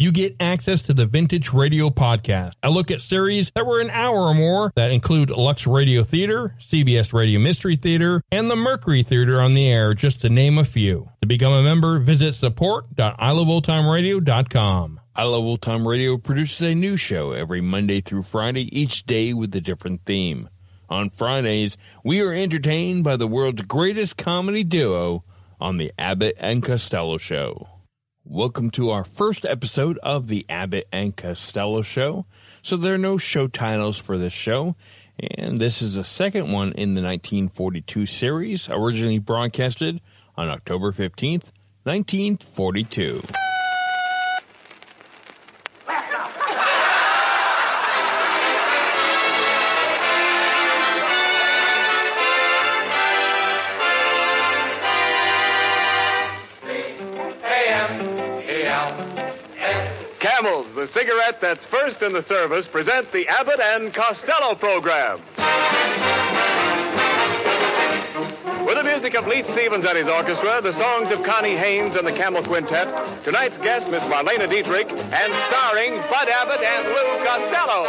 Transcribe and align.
you 0.00 0.10
get 0.10 0.34
access 0.40 0.82
to 0.84 0.94
the 0.94 1.04
Vintage 1.04 1.52
Radio 1.52 1.90
Podcast. 1.90 2.54
I 2.62 2.68
look 2.68 2.90
at 2.90 3.02
series 3.02 3.52
that 3.54 3.66
were 3.66 3.82
an 3.82 3.90
hour 3.90 4.20
or 4.20 4.32
more 4.32 4.72
that 4.74 4.90
include 4.90 5.28
Lux 5.28 5.66
Radio 5.66 6.02
Theater, 6.02 6.56
CBS 6.58 7.12
Radio 7.12 7.38
Mystery 7.38 7.76
Theater, 7.76 8.22
and 8.32 8.50
the 8.50 8.56
Mercury 8.56 9.02
Theater 9.02 9.42
on 9.42 9.52
the 9.52 9.68
air, 9.68 9.92
just 9.92 10.22
to 10.22 10.30
name 10.30 10.56
a 10.56 10.64
few. 10.64 11.10
To 11.20 11.26
become 11.26 11.52
a 11.52 11.62
member, 11.62 11.98
visit 11.98 12.34
support.iloveoldtimeradio.com. 12.34 15.00
I 15.14 15.24
Love 15.24 15.44
Old 15.44 15.60
Time 15.60 15.86
Radio 15.86 16.16
produces 16.16 16.62
a 16.62 16.74
new 16.74 16.96
show 16.96 17.32
every 17.32 17.60
Monday 17.60 18.00
through 18.00 18.22
Friday, 18.22 18.74
each 18.74 19.04
day 19.04 19.34
with 19.34 19.54
a 19.54 19.60
different 19.60 20.06
theme. 20.06 20.48
On 20.88 21.10
Fridays, 21.10 21.76
we 22.02 22.22
are 22.22 22.32
entertained 22.32 23.04
by 23.04 23.16
the 23.16 23.26
world's 23.26 23.60
greatest 23.62 24.16
comedy 24.16 24.64
duo 24.64 25.24
on 25.60 25.76
the 25.76 25.92
Abbott 25.98 26.38
and 26.40 26.62
Costello 26.62 27.18
Show. 27.18 27.68
Welcome 28.32 28.70
to 28.72 28.90
our 28.90 29.02
first 29.02 29.44
episode 29.44 29.98
of 30.04 30.28
the 30.28 30.46
Abbott 30.48 30.86
and 30.92 31.16
Costello 31.16 31.82
Show. 31.82 32.26
So 32.62 32.76
there 32.76 32.94
are 32.94 32.98
no 32.98 33.18
show 33.18 33.48
titles 33.48 33.98
for 33.98 34.16
this 34.18 34.32
show, 34.32 34.76
and 35.18 35.60
this 35.60 35.82
is 35.82 35.96
the 35.96 36.04
second 36.04 36.52
one 36.52 36.70
in 36.74 36.94
the 36.94 37.02
1942 37.02 38.06
series, 38.06 38.68
originally 38.68 39.18
broadcasted 39.18 40.00
on 40.36 40.48
October 40.48 40.92
15th, 40.92 41.50
1942. 41.82 43.20
Cigarette 60.92 61.38
that's 61.40 61.64
first 61.70 62.02
in 62.02 62.12
the 62.12 62.22
service, 62.22 62.66
present 62.66 63.10
the 63.12 63.28
Abbott 63.28 63.60
and 63.60 63.94
Costello 63.94 64.54
program. 64.56 65.22
With 68.66 68.76
the 68.76 68.84
music 68.84 69.14
of 69.14 69.26
Leith 69.26 69.46
Stevens 69.52 69.84
and 69.86 69.96
his 69.96 70.08
orchestra, 70.08 70.60
the 70.62 70.72
songs 70.72 71.10
of 71.16 71.24
Connie 71.24 71.56
Haynes 71.56 71.94
and 71.94 72.06
the 72.06 72.12
Camel 72.12 72.42
Quintet, 72.42 72.86
tonight's 73.24 73.58
guest, 73.58 73.88
Miss 73.88 74.02
Marlene 74.02 74.48
Dietrich, 74.50 74.90
and 74.90 75.30
starring 75.46 75.96
Bud 76.10 76.28
Abbott 76.28 76.62
and 76.62 76.86
Lou 76.86 77.22
Costello. 77.24 77.86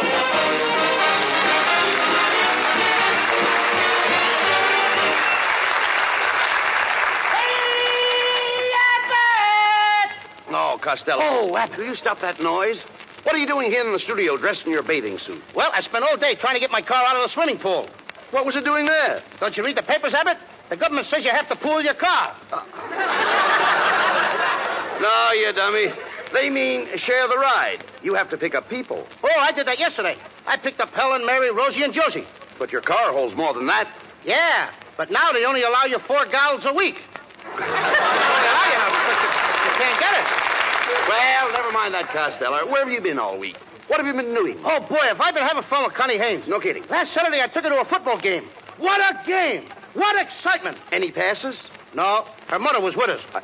Oh, 10.54 10.78
Costello. 10.82 11.20
Oh, 11.22 11.56
Abbott, 11.56 11.78
will 11.78 11.86
you 11.86 11.94
stop 11.94 12.20
that 12.20 12.40
noise? 12.40 12.78
What 13.22 13.34
are 13.34 13.38
you 13.38 13.46
doing 13.46 13.70
here 13.70 13.84
in 13.86 13.92
the 13.92 13.98
studio 14.00 14.36
dressed 14.36 14.62
in 14.66 14.72
your 14.72 14.82
bathing 14.82 15.18
suit? 15.18 15.42
Well, 15.54 15.70
I 15.72 15.80
spent 15.82 16.04
all 16.04 16.16
day 16.16 16.34
trying 16.40 16.54
to 16.54 16.60
get 16.60 16.70
my 16.70 16.82
car 16.82 17.04
out 17.04 17.16
of 17.16 17.22
the 17.28 17.32
swimming 17.34 17.58
pool. 17.58 17.88
What 18.30 18.46
was 18.46 18.56
it 18.56 18.64
doing 18.64 18.86
there? 18.86 19.22
Don't 19.40 19.56
you 19.56 19.64
read 19.64 19.76
the 19.76 19.82
papers, 19.82 20.14
Abbott? 20.14 20.38
The 20.70 20.76
government 20.76 21.06
says 21.08 21.24
you 21.24 21.30
have 21.30 21.48
to 21.48 21.56
pool 21.56 21.82
your 21.82 21.94
car. 21.94 22.34
No, 25.02 25.32
you 25.34 25.52
dummy. 25.52 25.86
They 26.32 26.48
mean 26.48 26.86
share 26.98 27.26
the 27.26 27.36
ride. 27.36 27.82
You 28.02 28.14
have 28.14 28.30
to 28.30 28.36
pick 28.36 28.54
up 28.54 28.68
people. 28.68 29.04
Oh, 29.24 29.40
I 29.40 29.50
did 29.50 29.66
that 29.66 29.80
yesterday. 29.80 30.14
I 30.46 30.56
picked 30.56 30.78
up 30.78 30.90
Helen, 30.90 31.26
Mary, 31.26 31.50
Rosie, 31.50 31.82
and 31.82 31.92
Josie. 31.92 32.22
But 32.56 32.70
your 32.70 32.82
car 32.82 33.10
holds 33.10 33.34
more 33.34 33.52
than 33.52 33.66
that. 33.66 33.88
Yeah, 34.24 34.70
but 34.96 35.10
now 35.10 35.32
they 35.32 35.44
only 35.44 35.62
allow 35.62 35.86
you 35.86 35.98
four 36.06 36.24
gallons 36.30 36.64
a 36.66 36.72
week. 36.72 37.00
They 37.42 37.66
only 37.66 38.46
allow 38.46 38.66
you 38.70 38.78
now 38.78 38.90
because 38.94 39.18
you, 39.18 39.26
you 39.66 39.72
can't 39.74 39.98
get 39.98 40.14
it. 40.14 40.26
Well, 41.12 41.52
never 41.52 41.72
mind 41.72 41.92
that, 41.92 42.08
Costello. 42.08 42.64
Where 42.70 42.84
have 42.84 42.92
you 42.92 43.02
been 43.02 43.18
all 43.18 43.38
week? 43.38 43.58
What 43.88 44.00
have 44.00 44.06
you 44.06 44.14
been 44.14 44.32
doing? 44.34 44.56
Oh, 44.64 44.80
boy, 44.80 45.04
have 45.04 45.20
I 45.20 45.30
been 45.30 45.42
having 45.46 45.64
fun 45.68 45.84
with 45.84 45.92
Connie 45.92 46.16
Haynes. 46.16 46.48
No 46.48 46.58
kidding. 46.58 46.84
Last 46.88 47.12
Saturday, 47.12 47.42
I 47.42 47.48
took 47.48 47.64
her 47.64 47.70
to 47.70 47.80
a 47.80 47.84
football 47.84 48.18
game. 48.18 48.48
What 48.78 48.98
a 49.00 49.20
game! 49.26 49.68
What 49.92 50.16
excitement! 50.16 50.78
Any 50.90 51.12
passes? 51.12 51.60
No, 51.94 52.24
her 52.48 52.58
mother 52.58 52.80
was 52.80 52.96
with 52.96 53.10
us. 53.10 53.20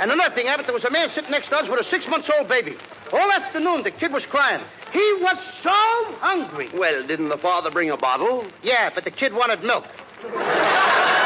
and 0.00 0.10
another 0.10 0.34
thing, 0.34 0.48
Abbott, 0.48 0.66
there 0.66 0.74
was 0.74 0.84
a 0.84 0.90
man 0.90 1.10
sitting 1.14 1.30
next 1.30 1.50
to 1.50 1.56
us 1.56 1.70
with 1.70 1.78
a 1.78 1.84
six-months-old 1.84 2.48
baby. 2.48 2.76
All 3.12 3.30
afternoon, 3.30 3.84
the 3.84 3.92
kid 3.92 4.12
was 4.12 4.26
crying. 4.26 4.64
He 4.92 5.14
was 5.20 5.36
so 5.62 5.70
hungry. 6.18 6.70
Well, 6.74 7.06
didn't 7.06 7.28
the 7.28 7.38
father 7.38 7.70
bring 7.70 7.90
a 7.90 7.96
bottle? 7.96 8.50
Yeah, 8.64 8.90
but 8.92 9.04
the 9.04 9.12
kid 9.12 9.32
wanted 9.32 9.62
milk. 9.62 9.84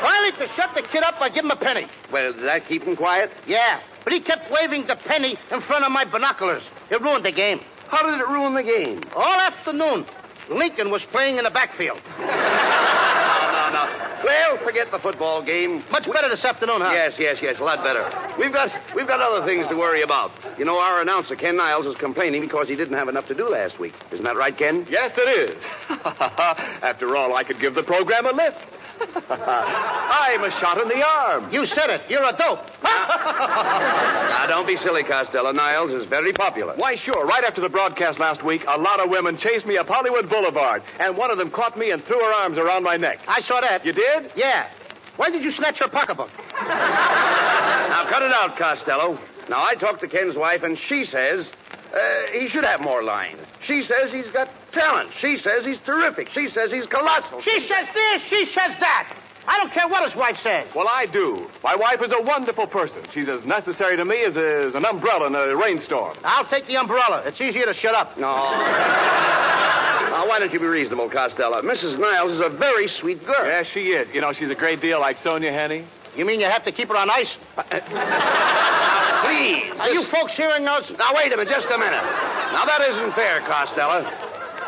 Finally, 0.00 0.32
to 0.38 0.54
shut 0.54 0.70
the 0.74 0.82
kid 0.90 1.02
up, 1.02 1.14
I 1.20 1.28
give 1.28 1.44
him 1.44 1.50
a 1.50 1.56
penny. 1.56 1.86
Well, 2.12 2.32
did 2.32 2.44
that 2.44 2.66
keep 2.68 2.82
him 2.82 2.96
quiet? 2.96 3.30
Yeah, 3.46 3.80
but 4.04 4.12
he 4.12 4.20
kept 4.20 4.50
waving 4.50 4.86
the 4.86 4.96
penny 4.96 5.36
in 5.50 5.60
front 5.62 5.84
of 5.84 5.92
my 5.92 6.04
binoculars. 6.04 6.62
It 6.90 7.00
ruined 7.00 7.24
the 7.24 7.32
game. 7.32 7.60
How 7.88 8.02
did 8.08 8.20
it 8.20 8.28
ruin 8.28 8.54
the 8.54 8.62
game? 8.62 9.02
All 9.14 9.34
afternoon, 9.40 10.06
Lincoln 10.50 10.90
was 10.90 11.02
playing 11.10 11.38
in 11.38 11.44
the 11.44 11.50
backfield. 11.50 12.00
No, 13.54 13.70
no, 13.70 13.86
no. 13.86 14.20
Well, 14.24 14.58
forget 14.64 14.90
the 14.90 14.98
football 14.98 15.44
game. 15.44 15.82
Much 15.90 16.04
better 16.10 16.28
this 16.28 16.44
afternoon, 16.44 16.80
huh? 16.80 16.90
Yes, 16.92 17.12
yes, 17.18 17.36
yes, 17.42 17.56
a 17.60 17.64
lot 17.64 17.82
better. 17.84 18.04
We've 18.38 18.52
got 18.52 18.70
we've 18.94 19.06
got 19.06 19.20
other 19.20 19.44
things 19.46 19.68
to 19.68 19.76
worry 19.76 20.02
about. 20.02 20.30
You 20.58 20.64
know, 20.64 20.78
our 20.78 21.00
announcer 21.00 21.36
Ken 21.36 21.56
Niles 21.56 21.86
is 21.86 21.96
complaining 21.96 22.40
because 22.40 22.68
he 22.68 22.76
didn't 22.76 22.94
have 22.94 23.08
enough 23.08 23.26
to 23.26 23.34
do 23.34 23.48
last 23.48 23.78
week. 23.78 23.94
Isn't 24.12 24.24
that 24.24 24.36
right, 24.36 24.56
Ken? 24.56 24.86
Yes, 24.90 25.12
it 25.16 25.50
is. 25.50 25.62
After 25.88 27.16
all, 27.16 27.34
I 27.36 27.44
could 27.44 27.60
give 27.60 27.74
the 27.74 27.82
program 27.82 28.26
a 28.26 28.32
lift. 28.32 28.56
I'm 29.30 30.42
a 30.44 30.50
shot 30.60 30.78
in 30.78 30.88
the 30.88 31.02
arm. 31.04 31.52
You 31.52 31.66
said 31.66 31.90
it. 31.90 32.02
You're 32.08 32.24
a 32.24 32.36
dope. 32.36 32.60
Now, 32.84 34.46
don't 34.48 34.66
be 34.66 34.76
silly, 34.84 35.04
Costello. 35.04 35.52
Niles 35.52 35.90
is 35.90 36.08
very 36.08 36.32
popular. 36.32 36.74
Why, 36.76 36.96
sure. 36.96 37.24
Right 37.24 37.44
after 37.44 37.62
the 37.62 37.68
broadcast 37.70 38.18
last 38.18 38.44
week, 38.44 38.62
a 38.68 38.76
lot 38.78 39.00
of 39.00 39.08
women 39.08 39.38
chased 39.38 39.64
me 39.64 39.78
up 39.78 39.86
Hollywood 39.88 40.28
Boulevard, 40.28 40.82
and 41.00 41.16
one 41.16 41.30
of 41.30 41.38
them 41.38 41.50
caught 41.50 41.78
me 41.78 41.90
and 41.92 42.04
threw 42.04 42.18
her 42.18 42.32
arms 42.32 42.58
around 42.58 42.82
my 42.82 42.96
neck. 42.96 43.20
I 43.26 43.40
saw 43.42 43.60
that. 43.62 43.86
You 43.86 43.92
did? 43.92 44.32
Yeah. 44.36 44.68
Why 45.16 45.30
did 45.30 45.42
you 45.42 45.52
snatch 45.52 45.78
her 45.78 45.88
pocketbook? 45.88 46.30
Now, 46.64 48.10
cut 48.10 48.22
it 48.22 48.32
out, 48.32 48.56
Costello. 48.58 49.18
Now, 49.48 49.62
I 49.64 49.74
talked 49.76 50.00
to 50.00 50.08
Ken's 50.08 50.36
wife, 50.36 50.62
and 50.62 50.76
she 50.88 51.04
says 51.04 51.46
uh, 51.94 52.30
he 52.32 52.48
should 52.48 52.64
have 52.64 52.80
more 52.80 53.02
lines. 53.02 53.38
She 53.66 53.84
says 53.86 54.10
he's 54.10 54.30
got 54.32 54.48
talent. 54.72 55.10
She 55.20 55.38
says 55.38 55.64
he's 55.64 55.78
terrific. 55.86 56.28
She 56.34 56.48
says 56.48 56.72
he's 56.72 56.86
colossal. 56.86 57.40
She 57.42 57.60
says 57.68 57.86
this, 57.94 58.22
she 58.28 58.46
says 58.46 58.76
that. 58.80 59.16
I 59.46 59.58
don't 59.58 59.72
care 59.72 59.86
what 59.88 60.08
his 60.08 60.16
wife 60.16 60.36
says. 60.42 60.68
Well, 60.74 60.88
I 60.88 61.06
do. 61.06 61.48
My 61.62 61.76
wife 61.76 62.00
is 62.02 62.10
a 62.12 62.22
wonderful 62.22 62.66
person. 62.66 63.02
She's 63.12 63.28
as 63.28 63.44
necessary 63.44 63.96
to 63.96 64.04
me 64.04 64.24
as, 64.24 64.36
as 64.36 64.74
an 64.74 64.84
umbrella 64.86 65.26
in 65.26 65.34
a 65.34 65.54
rainstorm. 65.54 66.16
I'll 66.24 66.48
take 66.48 66.66
the 66.66 66.76
umbrella. 66.76 67.22
It's 67.26 67.40
easier 67.40 67.66
to 67.66 67.74
shut 67.74 67.94
up. 67.94 68.16
No. 68.16 68.32
now, 68.32 70.26
why 70.26 70.38
don't 70.38 70.52
you 70.52 70.60
be 70.60 70.66
reasonable, 70.66 71.10
Costello? 71.10 71.60
Mrs. 71.60 71.98
Niles 71.98 72.32
is 72.32 72.40
a 72.40 72.48
very 72.56 72.88
sweet 73.00 73.24
girl. 73.26 73.44
Yes, 73.44 73.66
she 73.74 73.92
is. 73.92 74.08
You 74.14 74.22
know, 74.22 74.32
she's 74.32 74.50
a 74.50 74.54
great 74.54 74.80
deal 74.80 74.98
like 74.98 75.18
Sonja 75.18 75.52
Henie. 75.52 75.86
You 76.16 76.24
mean 76.24 76.40
you 76.40 76.46
have 76.46 76.64
to 76.64 76.72
keep 76.72 76.88
her 76.88 76.96
on 76.96 77.10
ice? 77.10 77.28
Please. 79.24 79.72
Are 79.80 79.88
you 79.88 80.04
folks 80.10 80.32
hearing 80.36 80.68
us? 80.68 80.84
Now, 80.98 81.14
wait 81.14 81.32
a 81.32 81.36
minute, 81.36 81.48
just 81.48 81.66
a 81.66 81.78
minute. 81.78 82.04
Now, 82.52 82.64
that 82.66 82.80
isn't 82.90 83.14
fair, 83.14 83.40
Costello. 83.40 84.02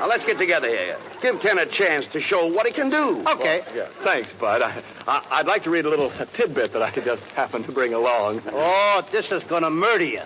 Now, 0.01 0.09
let's 0.09 0.25
get 0.25 0.39
together 0.39 0.69
here. 0.69 0.99
Give 1.21 1.39
Ken 1.41 1.59
a 1.59 1.67
chance 1.67 2.07
to 2.13 2.21
show 2.21 2.47
what 2.47 2.67
he 2.67 2.73
can 2.73 2.91
do. 2.91 3.23
Okay. 3.27 3.63
Yeah, 3.75 3.89
thanks, 4.03 4.29
Bud. 4.41 4.63
I, 4.63 4.83
I, 5.07 5.27
I'd 5.31 5.47
like 5.47 5.63
to 5.65 5.71
read 5.71 5.85
a 5.85 5.91
little 5.91 6.11
tidbit 6.37 6.73
that 6.73 6.83
I 6.83 6.91
just 6.91 7.23
happened 7.35 7.67
to 7.67 7.73
bring 7.73 7.93
along. 7.93 8.43
Oh, 8.51 9.03
this 9.13 9.27
is 9.31 9.43
going 9.45 9.63
to 9.63 9.71
murder 9.71 10.05
you. 10.05 10.21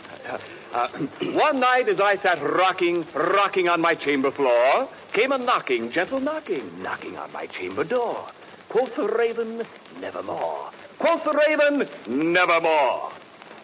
Uh, 0.73 0.89
one 1.33 1.59
night, 1.61 1.89
as 1.89 2.01
I 2.01 2.17
sat 2.17 2.41
rocking, 2.43 3.05
rocking 3.15 3.69
on 3.69 3.81
my 3.81 3.95
chamber 3.95 4.31
floor, 4.31 4.89
came 5.13 5.33
a 5.33 5.39
knocking, 5.39 5.91
gentle 5.91 6.21
knocking, 6.21 6.83
knocking 6.83 7.17
on 7.17 7.33
my 7.33 7.47
chamber 7.47 7.83
door. 7.83 8.29
Quoth 8.69 8.95
the 8.95 9.09
raven, 9.09 9.67
nevermore. 10.01 10.71
Quoth 11.01 11.25
the 11.25 11.33
raven, 11.33 11.89
nevermore. 12.33 13.13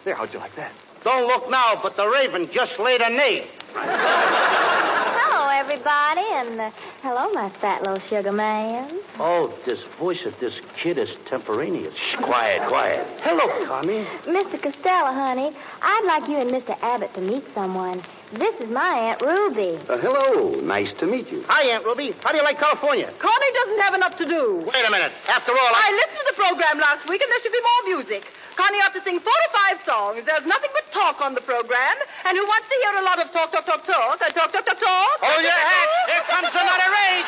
There, 0.07 0.15
how'd 0.15 0.31
you 0.31 0.39
like 0.39 0.55
that? 0.55 0.71
Don't 1.03 1.27
look 1.27 1.49
now, 1.51 1.81
but 1.83 1.97
the 1.97 2.07
raven 2.07 2.47
just 2.53 2.79
laid 2.79 3.01
an 3.01 3.19
egg. 3.19 3.43
Hello, 3.75 5.49
everybody, 5.49 6.23
and 6.31 6.61
uh, 6.61 6.71
hello, 7.01 7.29
my 7.33 7.51
fat 7.59 7.83
little 7.83 7.99
sugar 8.07 8.31
man. 8.31 9.01
Oh, 9.19 9.53
this 9.65 9.79
voice 9.99 10.25
of 10.25 10.33
this 10.39 10.53
kid 10.81 10.97
is 10.97 11.09
temporaneous. 11.25 11.93
Shh, 11.93 12.15
quiet, 12.23 12.69
quiet. 12.69 13.05
Hello, 13.19 13.67
Connie. 13.67 14.07
Mr. 14.23 14.55
Costello, 14.63 15.11
honey, 15.11 15.51
I'd 15.81 16.05
like 16.07 16.29
you 16.29 16.37
and 16.37 16.51
Mr. 16.51 16.81
Abbott 16.81 17.13
to 17.15 17.19
meet 17.19 17.43
someone. 17.53 18.01
This 18.31 18.55
is 18.61 18.69
my 18.69 19.11
Aunt 19.11 19.21
Ruby. 19.21 19.75
Uh, 19.89 19.97
hello. 19.99 20.59
Nice 20.61 20.91
to 20.99 21.05
meet 21.05 21.27
you. 21.29 21.43
Hi, 21.47 21.67
Aunt 21.75 21.83
Ruby. 21.83 22.15
How 22.23 22.31
do 22.31 22.37
you 22.37 22.43
like 22.43 22.59
California? 22.59 23.11
Connie 23.19 23.53
doesn't 23.55 23.79
have 23.81 23.93
enough 23.93 24.17
to 24.19 24.25
do. 24.25 24.63
Wait 24.67 24.85
a 24.87 24.91
minute. 24.91 25.11
After 25.27 25.51
all, 25.51 25.71
I 25.75 25.87
I... 25.87 25.91
listened 25.91 26.19
to 26.19 26.27
the 26.31 26.35
program 26.35 26.79
last 26.79 27.09
week, 27.09 27.21
and 27.21 27.29
there 27.29 27.39
should 27.43 27.51
be 27.51 27.59
more 27.59 27.95
music. 27.95 28.23
Connie 28.57 28.81
ought 28.81 28.91
to 28.97 29.03
sing 29.05 29.21
45 29.21 29.85
songs. 29.85 30.25
There's 30.25 30.49
nothing 30.49 30.73
but 30.73 30.89
talk 30.89 31.21
on 31.21 31.37
the 31.37 31.45
program. 31.45 31.95
And 32.25 32.33
who 32.33 32.41
wants 32.41 32.65
to 32.67 32.75
hear 32.81 32.93
a 32.97 33.05
lot 33.05 33.21
of 33.21 33.29
talk, 33.29 33.53
talk, 33.53 33.69
talk, 33.69 33.85
talk? 33.85 34.17
Uh, 34.17 34.25
talk, 34.33 34.49
talk, 34.49 34.65
talk, 34.65 34.81
talk? 34.81 35.17
Hold 35.21 35.45
your 35.45 35.53
hat. 35.53 35.87
Here 36.09 36.25
comes 36.25 36.49
another 36.57 36.89
raid. 36.89 37.25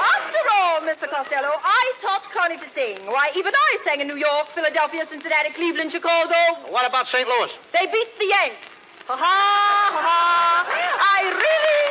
After 0.00 0.42
all, 0.56 0.78
Mr. 0.88 1.04
Costello, 1.04 1.52
I 1.52 1.84
taught 2.00 2.24
Connie 2.32 2.56
to 2.56 2.68
sing. 2.72 3.04
Why, 3.04 3.28
even 3.36 3.52
I 3.52 3.70
sang 3.84 4.00
in 4.00 4.08
New 4.08 4.16
York, 4.16 4.48
Philadelphia, 4.56 5.04
Cincinnati, 5.04 5.52
Cleveland, 5.52 5.92
Chicago. 5.92 6.72
What 6.72 6.88
about 6.88 7.04
St. 7.12 7.28
Louis? 7.28 7.52
They 7.76 7.84
beat 7.92 8.10
the 8.16 8.24
Yanks. 8.24 8.64
Ha 9.04 9.16
ha, 9.20 9.20
ha 9.20 10.00
ha. 10.00 10.64
I 10.64 11.20
really. 11.28 11.82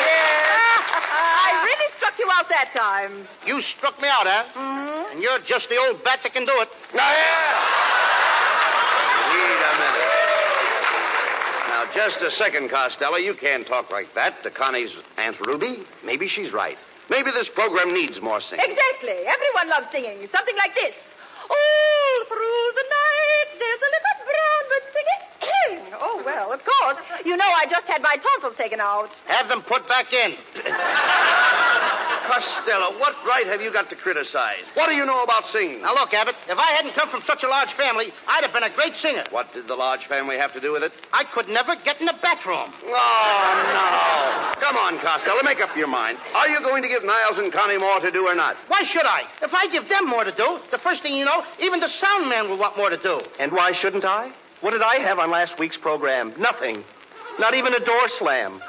Yeah. 0.00 0.80
I 1.12 1.60
really 1.60 1.90
struck 2.02 2.18
you 2.18 2.26
out 2.34 2.50
that 2.50 2.74
time. 2.74 3.28
You 3.46 3.62
struck 3.78 3.94
me 4.02 4.08
out, 4.08 4.26
huh? 4.26 4.42
Mm-hmm. 4.58 5.12
And 5.14 5.22
you're 5.22 5.38
just 5.46 5.68
the 5.70 5.78
old 5.78 6.02
bat 6.02 6.18
that 6.26 6.32
can 6.34 6.42
do 6.42 6.52
it. 6.58 6.68
Now, 6.94 7.06
yeah. 7.06 7.62
Wait 9.30 9.62
a 9.62 9.74
minute. 9.78 10.10
Now, 11.70 11.86
just 11.94 12.18
a 12.26 12.30
second, 12.34 12.70
Costello. 12.70 13.22
You 13.22 13.34
can't 13.38 13.66
talk 13.66 13.90
like 13.94 14.10
that 14.18 14.42
to 14.42 14.50
Connie's 14.50 14.90
Aunt 15.16 15.38
Ruby. 15.46 15.86
Maybe 16.04 16.26
she's 16.26 16.52
right. 16.52 16.76
Maybe 17.08 17.30
this 17.30 17.48
program 17.54 17.94
needs 17.94 18.18
more 18.20 18.40
singing. 18.40 18.66
Exactly. 18.66 19.22
Everyone 19.22 19.70
loves 19.70 19.86
singing. 19.94 20.26
Something 20.34 20.58
like 20.58 20.74
this. 20.74 20.98
All 21.46 22.14
through 22.26 22.66
the 22.82 22.86
night, 22.90 23.48
there's 23.62 23.82
a 23.82 23.90
little 23.94 24.16
brown 24.26 24.62
bird 24.70 24.86
singing. 24.90 25.21
Oh, 26.00 26.22
well, 26.24 26.52
of 26.52 26.60
course. 26.60 26.96
You 27.24 27.36
know 27.36 27.44
I 27.44 27.66
just 27.70 27.86
had 27.86 28.02
my 28.02 28.16
tonsils 28.16 28.56
taken 28.56 28.80
out. 28.80 29.10
Have 29.26 29.48
them 29.48 29.62
put 29.62 29.86
back 29.88 30.12
in. 30.12 30.34
Costello, 32.26 32.98
what 32.98 33.14
right 33.26 33.46
have 33.46 33.60
you 33.60 33.72
got 33.72 33.90
to 33.90 33.96
criticize? 33.96 34.64
What 34.74 34.88
do 34.88 34.94
you 34.94 35.04
know 35.04 35.22
about 35.22 35.44
singing? 35.52 35.82
Now, 35.82 35.94
look, 35.94 36.14
Abbott, 36.14 36.36
if 36.48 36.56
I 36.56 36.72
hadn't 36.72 36.94
come 36.94 37.10
from 37.10 37.20
such 37.26 37.42
a 37.42 37.48
large 37.48 37.70
family, 37.76 38.12
I'd 38.26 38.44
have 38.44 38.52
been 38.52 38.62
a 38.62 38.74
great 38.74 38.94
singer. 39.02 39.24
What 39.30 39.52
did 39.52 39.66
the 39.68 39.74
large 39.74 40.06
family 40.08 40.38
have 40.38 40.52
to 40.54 40.60
do 40.60 40.72
with 40.72 40.82
it? 40.82 40.92
I 41.12 41.24
could 41.34 41.48
never 41.48 41.74
get 41.84 42.00
in 42.00 42.06
the 42.06 42.16
bathroom. 42.22 42.72
Oh, 42.72 43.52
no. 43.68 44.60
Come 44.60 44.76
on, 44.76 44.98
Costello, 45.00 45.42
make 45.42 45.60
up 45.60 45.76
your 45.76 45.88
mind. 45.88 46.18
Are 46.34 46.48
you 46.48 46.60
going 46.60 46.82
to 46.82 46.88
give 46.88 47.04
Niles 47.04 47.38
and 47.38 47.52
Connie 47.52 47.78
more 47.78 48.00
to 48.00 48.10
do 48.10 48.26
or 48.26 48.34
not? 48.34 48.56
Why 48.68 48.82
should 48.86 49.06
I? 49.06 49.22
If 49.42 49.52
I 49.52 49.66
give 49.68 49.88
them 49.88 50.08
more 50.08 50.24
to 50.24 50.32
do, 50.32 50.58
the 50.70 50.78
first 50.78 51.02
thing 51.02 51.14
you 51.14 51.24
know, 51.24 51.42
even 51.60 51.80
the 51.80 51.90
sound 52.00 52.28
man 52.30 52.48
will 52.48 52.58
want 52.58 52.76
more 52.76 52.90
to 52.90 52.98
do. 52.98 53.20
And 53.40 53.52
why 53.52 53.72
shouldn't 53.72 54.04
I? 54.04 54.32
What 54.62 54.70
did 54.70 54.82
I 54.82 55.00
have 55.00 55.18
on 55.18 55.28
last 55.30 55.58
week's 55.58 55.76
program? 55.76 56.34
Nothing. 56.38 56.84
Not 57.40 57.54
even 57.54 57.74
a 57.74 57.84
door 57.84 58.08
slam. 58.18 58.62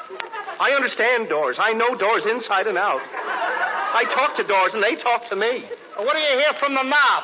I 0.60 0.72
understand 0.72 1.30
doors. 1.30 1.58
I 1.60 1.74
know 1.74 1.96
doors 1.96 2.26
inside 2.26 2.66
and 2.66 2.80
out. 2.80 3.02
I 3.02 4.04
talk 4.16 4.36
to 4.38 4.44
doors, 4.44 4.72
and 4.74 4.82
they 4.82 4.96
talk 5.02 5.30
to 5.30 5.36
me. 5.36 5.64
What 5.98 6.14
do 6.14 6.20
you 6.20 6.40
hear 6.40 6.54
from 6.60 6.74
the 6.74 6.82
knob? 6.82 7.24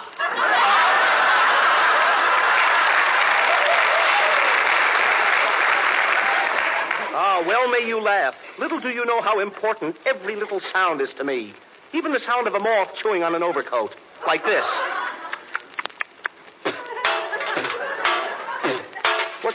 Ah, 7.22 7.44
well 7.48 7.68
may 7.70 7.88
you 7.88 8.00
laugh. 8.00 8.36
Little 8.60 8.80
do 8.80 8.90
you 8.90 9.04
know 9.04 9.20
how 9.20 9.40
important 9.40 9.98
every 10.06 10.36
little 10.36 10.62
sound 10.72 11.02
is 11.02 11.10
to 11.18 11.24
me. 11.24 11.54
Even 11.94 12.12
the 12.12 12.20
sound 12.20 12.48
of 12.48 12.54
a 12.54 12.60
moth 12.60 12.90
chewing 13.02 13.24
on 13.24 13.34
an 13.34 13.42
overcoat. 13.42 13.96
Like 14.28 14.44
this. 14.44 14.66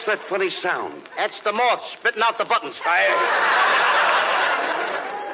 What's 0.05 0.21
that 0.21 0.29
funny 0.29 0.51
sound? 0.51 1.03
That's 1.17 1.41
the 1.45 1.53
moth 1.53 1.81
spitting 1.97 2.21
out 2.21 2.37
the 2.37 2.45
buttons. 2.45 2.75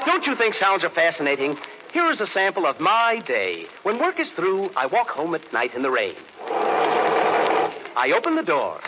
Don't 0.07 0.25
you 0.27 0.37
think 0.37 0.55
sounds 0.55 0.85
are 0.85 0.91
fascinating? 0.91 1.57
Here 1.93 2.09
is 2.13 2.21
a 2.21 2.27
sample 2.29 2.67
of 2.67 2.79
my 2.79 3.19
day. 3.27 3.67
When 3.83 3.99
work 3.99 4.21
is 4.21 4.31
through, 4.37 4.71
I 4.77 4.87
walk 4.87 5.09
home 5.09 5.35
at 5.35 5.53
night 5.53 5.75
in 5.75 5.83
the 5.83 5.91
rain. 5.91 6.15
I 6.47 8.13
open 8.17 8.37
the 8.37 8.45
door. 8.45 8.81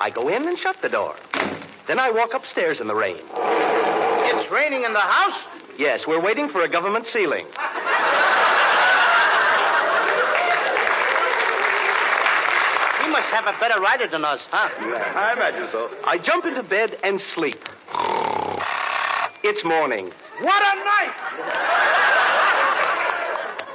I 0.00 0.10
go 0.10 0.26
in 0.26 0.48
and 0.48 0.58
shut 0.58 0.74
the 0.82 0.88
door. 0.88 1.14
Then 1.86 2.00
I 2.00 2.10
walk 2.10 2.30
upstairs 2.34 2.80
in 2.80 2.88
the 2.88 2.96
rain. 2.96 3.20
It's 3.22 4.50
raining 4.50 4.82
in 4.82 4.92
the 4.92 4.98
house? 4.98 5.40
Yes, 5.78 6.00
we're 6.08 6.20
waiting 6.22 6.48
for 6.48 6.62
a 6.62 6.68
government 6.68 7.06
ceiling. 7.12 7.46
Must 13.26 13.44
have 13.44 13.54
a 13.54 13.58
better 13.58 13.80
rider 13.80 14.06
than 14.08 14.24
us, 14.24 14.40
huh? 14.50 14.68
I 14.70 15.32
imagine 15.32 15.68
so. 15.72 15.90
I 16.04 16.18
jump 16.18 16.44
into 16.44 16.62
bed 16.62 16.96
and 17.02 17.20
sleep. 17.34 17.58
It's 19.42 19.64
morning. 19.64 20.10
What 20.40 20.62
a 20.62 20.76
night! 20.84 21.14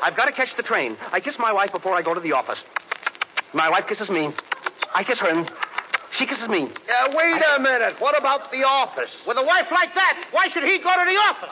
I've 0.04 0.16
got 0.16 0.26
to 0.26 0.32
catch 0.32 0.56
the 0.58 0.64
train. 0.64 0.98
I 1.12 1.20
kiss 1.20 1.36
my 1.38 1.52
wife 1.52 1.72
before 1.72 1.94
I 1.94 2.02
go 2.02 2.14
to 2.14 2.20
the 2.20 2.32
office. 2.34 2.60
My 3.54 3.70
wife 3.70 3.86
kisses 3.88 4.10
me. 4.10 4.30
I 4.94 5.04
kiss 5.04 5.20
her, 5.20 5.30
and 5.30 5.50
she 6.18 6.26
kisses 6.26 6.48
me. 6.50 6.64
Uh, 6.64 7.14
wait 7.16 7.42
a 7.42 7.60
minute. 7.62 7.96
What 8.00 8.18
about 8.18 8.52
the 8.52 8.64
office? 8.64 9.12
With 9.28 9.38
a 9.38 9.44
wife 9.44 9.68
like 9.72 9.94
that, 9.96 10.28
why 10.32 10.48
should 10.54 10.64
he 10.64 10.80
go 10.80 10.92
to 10.92 11.06
the 11.06 11.18
office? 11.18 11.50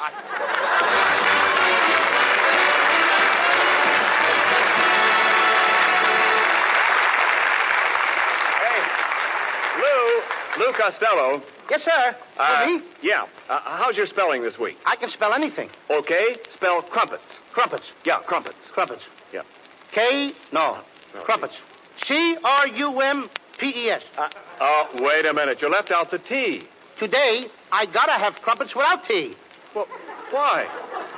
Lou, 10.60 10.74
Costello. 10.74 11.42
Yes, 11.70 11.82
sir. 11.84 12.16
Uh, 12.38 12.66
me? 12.66 12.82
Yeah. 13.02 13.26
Uh, 13.48 13.62
how's 13.64 13.96
your 13.96 14.08
spelling 14.08 14.42
this 14.44 14.60
week? 14.60 14.76
I 14.86 14.98
can 14.98 15.10
spell 15.10 15.34
anything. 15.34 15.70
Okay. 15.90 16.36
Spell 16.54 16.82
crumpets. 16.82 17.24
Crumpets. 17.54 17.86
Yeah, 18.06 18.20
crumpets. 18.26 18.58
Crumpets. 18.74 19.02
Yeah. 19.34 19.44
K, 19.94 20.34
no. 20.52 20.80
No. 21.16 21.22
Crumpets. 21.22 21.54
C 22.06 22.36
R 22.44 22.68
U 22.68 23.00
M 23.00 23.30
P 23.58 23.68
E 23.68 23.90
S. 23.90 24.02
Uh, 24.18 24.30
oh, 24.60 24.90
wait 24.96 25.26
a 25.26 25.34
minute. 25.34 25.62
You 25.62 25.70
left 25.70 25.92
out 25.92 26.12
the 26.12 26.20
T. 26.20 26.64
Today, 26.98 27.46
I 27.72 27.86
gotta 27.86 28.20
have 28.20 28.34
crumpets 28.42 28.76
without 28.76 29.06
tea. 29.06 29.36
Well, 29.74 29.88
why? 30.32 30.66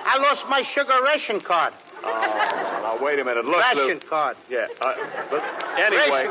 I 0.06 0.18
lost 0.20 0.48
my 0.50 0.64
sugar 0.76 1.02
ration 1.04 1.40
card. 1.40 1.74
Oh, 2.04 2.61
now 2.92 3.04
wait 3.04 3.20
a 3.20 3.24
minute. 3.24 3.46
Look, 3.46 3.58
ration 3.58 3.88
Lou. 3.88 4.00
card. 4.00 4.38
Yeah. 4.50 4.68
Uh, 4.82 4.94
but 5.30 5.44
anyway, 5.78 6.28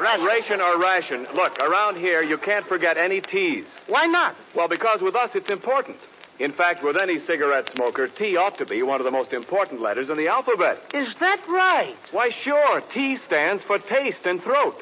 Ration. 0.00 0.24
ration 0.24 0.60
or 0.60 0.78
ration. 0.78 1.26
Look, 1.34 1.58
around 1.58 1.96
here 1.96 2.22
you 2.22 2.38
can't 2.38 2.66
forget 2.66 2.96
any 2.96 3.20
T's. 3.20 3.64
Why 3.86 4.06
not? 4.06 4.36
Well, 4.54 4.68
because 4.68 5.00
with 5.00 5.14
us 5.16 5.30
it's 5.34 5.50
important. 5.50 5.96
In 6.38 6.52
fact, 6.52 6.84
with 6.84 6.96
any 7.00 7.18
cigarette 7.26 7.68
smoker, 7.74 8.06
T 8.06 8.36
ought 8.36 8.58
to 8.58 8.64
be 8.66 8.82
one 8.82 9.00
of 9.00 9.04
the 9.04 9.10
most 9.10 9.32
important 9.32 9.80
letters 9.80 10.08
in 10.08 10.16
the 10.16 10.28
alphabet. 10.28 10.78
Is 10.94 11.12
that 11.18 11.40
right? 11.48 11.96
Why, 12.12 12.30
sure. 12.30 12.80
T 12.94 13.18
stands 13.26 13.62
for 13.64 13.78
taste 13.78 14.24
and 14.24 14.40
throat. 14.42 14.80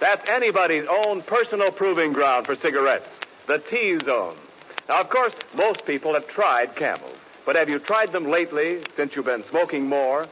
That's 0.00 0.28
anybody's 0.28 0.86
own 0.90 1.22
personal 1.22 1.70
proving 1.70 2.12
ground 2.12 2.46
for 2.46 2.56
cigarettes. 2.56 3.08
The 3.46 3.58
T 3.70 3.98
zone. 4.04 4.36
Now, 4.88 5.00
of 5.00 5.08
course, 5.10 5.34
most 5.54 5.86
people 5.86 6.14
have 6.14 6.26
tried 6.28 6.74
camels. 6.76 7.16
But 7.44 7.54
have 7.54 7.68
you 7.68 7.78
tried 7.78 8.10
them 8.10 8.24
lately 8.28 8.82
since 8.96 9.14
you've 9.14 9.24
been 9.26 9.44
smoking 9.48 9.86
more? 9.88 10.26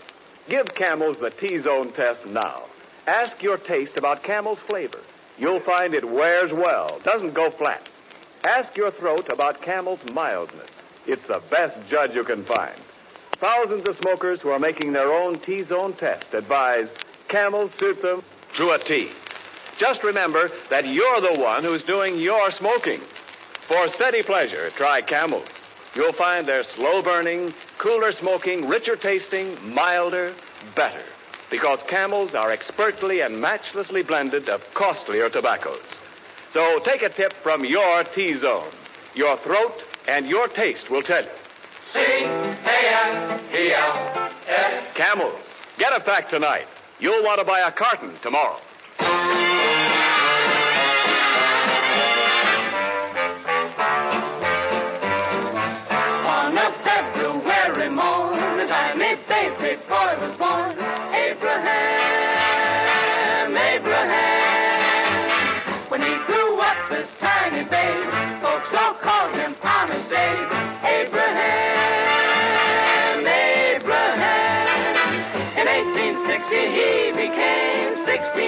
Give 0.49 0.67
camels 0.75 1.17
the 1.21 1.31
T 1.31 1.61
zone 1.63 1.93
test 1.93 2.27
now. 2.27 2.65
Ask 3.07 3.43
your 3.43 3.59
taste 3.59 3.97
about 3.97 4.23
camel's 4.23 4.59
flavor. 4.69 5.01
You'll 5.39 5.61
find 5.61 5.95
it 5.95 6.09
wears 6.09 6.53
well, 6.53 7.01
doesn't 7.05 7.35
go 7.35 7.51
flat. 7.51 7.89
Ask 8.45 8.77
your 8.77 8.91
throat 8.91 9.29
about 9.33 9.63
camel's 9.63 10.01
mildness. 10.13 10.71
It's 11.07 11.27
the 11.27 11.43
best 11.51 11.77
judge 11.91 12.15
you 12.15 12.25
can 12.25 12.45
find. 12.45 12.79
Thousands 13.41 13.89
of 13.89 13.97
smokers 13.99 14.41
who 14.41 14.51
are 14.51 14.59
making 14.59 14.93
their 14.93 15.13
own 15.13 15.41
T 15.41 15.65
zone 15.65 15.95
test 15.95 16.33
advise 16.33 16.89
Camel 17.29 17.71
suit 17.79 18.01
them 18.01 18.23
to 18.57 18.71
a 18.71 18.79
T. 18.79 19.11
Just 19.79 20.05
remember 20.05 20.51
that 20.71 20.87
you're 20.87 21.21
the 21.21 21.41
one 21.41 21.65
who's 21.65 21.83
doing 21.83 22.19
your 22.19 22.51
smoking. 22.53 23.01
For 23.67 23.89
steady 23.89 24.23
pleasure, 24.23 24.71
try 24.77 25.01
camels. 25.01 25.49
You'll 25.95 26.13
find 26.13 26.47
they're 26.47 26.63
slow 26.63 27.03
burning, 27.03 27.53
cooler 27.79 28.13
smoking, 28.13 28.69
richer 28.69 28.97
tasting, 28.97 29.57
milder, 29.75 30.35
better. 30.75 31.03
Because 31.51 31.81
camels 31.89 32.35
are 32.35 32.51
expertly 32.51 33.21
and 33.21 33.41
matchlessly 33.41 34.03
blended 34.03 34.49
of 34.49 34.61
costlier 34.75 35.29
tobaccos. 35.29 35.83
So 36.53 36.81
take 36.85 37.03
a 37.03 37.09
tip 37.09 37.33
from 37.43 37.65
your 37.65 38.05
T 38.15 38.35
zone. 38.39 38.73
Your 39.15 39.37
throat 39.39 39.83
and 40.09 40.27
your 40.27 40.49
taste 40.49 40.91
will 40.91 41.03
tell 41.03 41.23
you. 41.23 41.31
C-A-M-E-L-S. 41.93 42.65
Camels. 44.97 45.41
Get 45.79 45.93
a 45.93 46.01
pack 46.01 46.31
tonight. 46.31 46.67
You'll 46.99 47.23
want 47.23 47.39
to 47.41 47.45
buy 47.45 47.61
a 47.61 47.73
carton 47.73 48.17
tomorrow. 48.23 48.59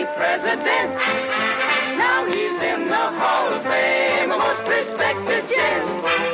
16th 0.06 0.16
president. 0.16 0.94
Now 1.98 2.26
he's 2.26 2.62
in 2.62 2.88
the 2.88 3.06
Hall 3.18 3.54
of 3.54 3.62
Fame, 3.62 4.30
a 4.30 4.38
most 4.38 4.68
respected 4.68 5.48
gent. 5.48 6.25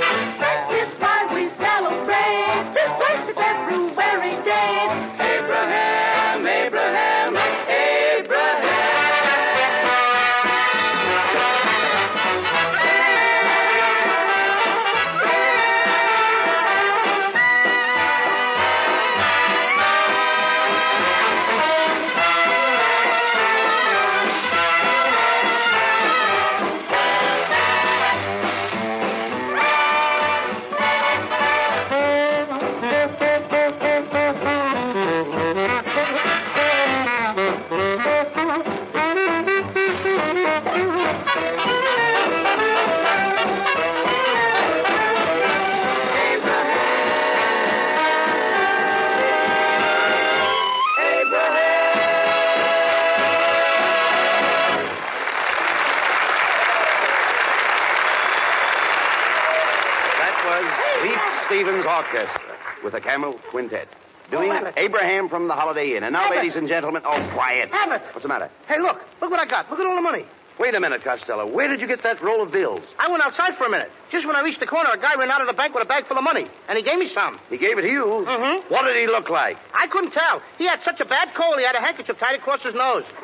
Orchestra 62.13 62.55
with 62.85 62.95
a 62.95 63.01
Camel 63.01 63.39
Quintet. 63.51 63.89
Doing 64.31 64.51
Oh, 64.51 64.55
Abbott. 64.55 64.75
Abraham 64.77 65.29
from 65.29 65.49
the 65.49 65.55
Holiday 65.55 65.97
Inn. 65.97 66.05
And 66.05 66.13
now, 66.13 66.25
Abbott. 66.27 66.39
ladies 66.39 66.57
and 66.57 66.69
gentlemen, 66.69 67.03
oh, 67.05 67.31
quiet. 67.35 67.71
Abbott. 67.73 68.03
What's 68.13 68.23
the 68.23 68.29
matter? 68.29 68.51
Hey, 68.67 68.79
look. 68.81 68.99
Look 69.21 69.31
what 69.31 69.41
I 69.41 69.47
got. 69.47 69.71
Look 69.71 69.81
at 69.81 69.87
all 69.87 69.95
the 69.97 70.01
money. 70.03 70.25
Wait 70.61 70.75
a 70.75 70.81
minute, 70.81 71.03
Costello. 71.03 71.47
Where 71.51 71.67
did 71.69 71.81
you 71.81 71.87
get 71.87 72.03
that 72.03 72.21
roll 72.23 72.43
of 72.43 72.53
bills? 72.53 72.85
I 72.99 73.11
went 73.11 73.23
outside 73.25 73.57
for 73.57 73.65
a 73.65 73.71
minute. 73.71 73.91
Just 74.11 74.27
when 74.27 74.37
I 74.37 74.43
reached 74.43 74.61
the 74.61 74.67
corner, 74.67 74.91
a 74.93 74.99
guy 74.99 75.15
ran 75.17 75.31
out 75.31 75.41
of 75.41 75.47
the 75.47 75.55
bank 75.55 75.75
with 75.75 75.83
a 75.83 75.87
bag 75.89 76.07
full 76.07 76.19
of 76.19 76.25
money, 76.25 76.47
and 76.69 76.77
he 76.77 76.85
gave 76.85 76.99
me 76.99 77.11
some. 77.15 77.39
He 77.49 77.57
gave 77.57 77.79
it 77.79 77.83
to 77.83 77.89
you? 77.89 78.05
Mm-hmm. 78.05 78.73
What 78.73 78.85
did 78.85 78.97
he 79.01 79.07
look 79.07 79.31
like? 79.31 79.57
I 79.75 79.87
couldn't 79.89 80.13
tell. 80.13 80.43
He 80.59 80.67
had 80.69 80.81
such 80.85 81.01
a 81.01 81.07
bad 81.07 81.35
cold, 81.35 81.57
he 81.59 81.65
had 81.65 81.75
a 81.75 81.81
handkerchief 81.81 82.19
tied 82.19 82.35
across 82.39 82.61
his 82.63 82.75
nose. 82.75 83.05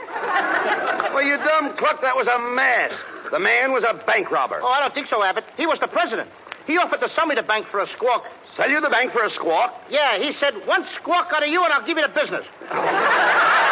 Well, 1.09 1.23
you 1.26 1.37
dumb 1.38 1.75
cluck, 1.76 2.00
that 2.02 2.14
was 2.14 2.28
a 2.28 2.38
mask. 2.54 2.95
The 3.33 3.38
man 3.40 3.73
was 3.73 3.83
a 3.83 3.95
bank 4.07 4.30
robber. 4.30 4.61
Oh, 4.62 4.68
I 4.68 4.78
don't 4.80 4.95
think 4.95 5.09
so, 5.09 5.23
Abbott. 5.25 5.45
He 5.57 5.66
was 5.66 5.80
the 5.80 5.88
president. 5.88 6.30
He 6.66 6.76
offered 6.76 7.00
to 7.00 7.09
sell 7.14 7.26
me 7.26 7.35
the 7.35 7.42
bank 7.42 7.66
for 7.73 7.80
a 7.80 7.87
squawk. 7.88 8.25
Sell 8.57 8.71
you 8.71 8.81
the 8.81 8.90
bank 8.90 9.12
for 9.12 9.25
a 9.25 9.31
squawk? 9.31 9.75
Yeah, 9.90 10.19
he 10.19 10.33
said, 10.40 10.55
one 10.67 10.85
squawk 11.00 11.28
out 11.33 11.43
of 11.43 11.49
you 11.49 11.62
and 11.62 11.73
I'll 11.73 11.87
give 11.87 11.97
you 11.97 12.07
the 12.07 12.12
business. 12.12 12.45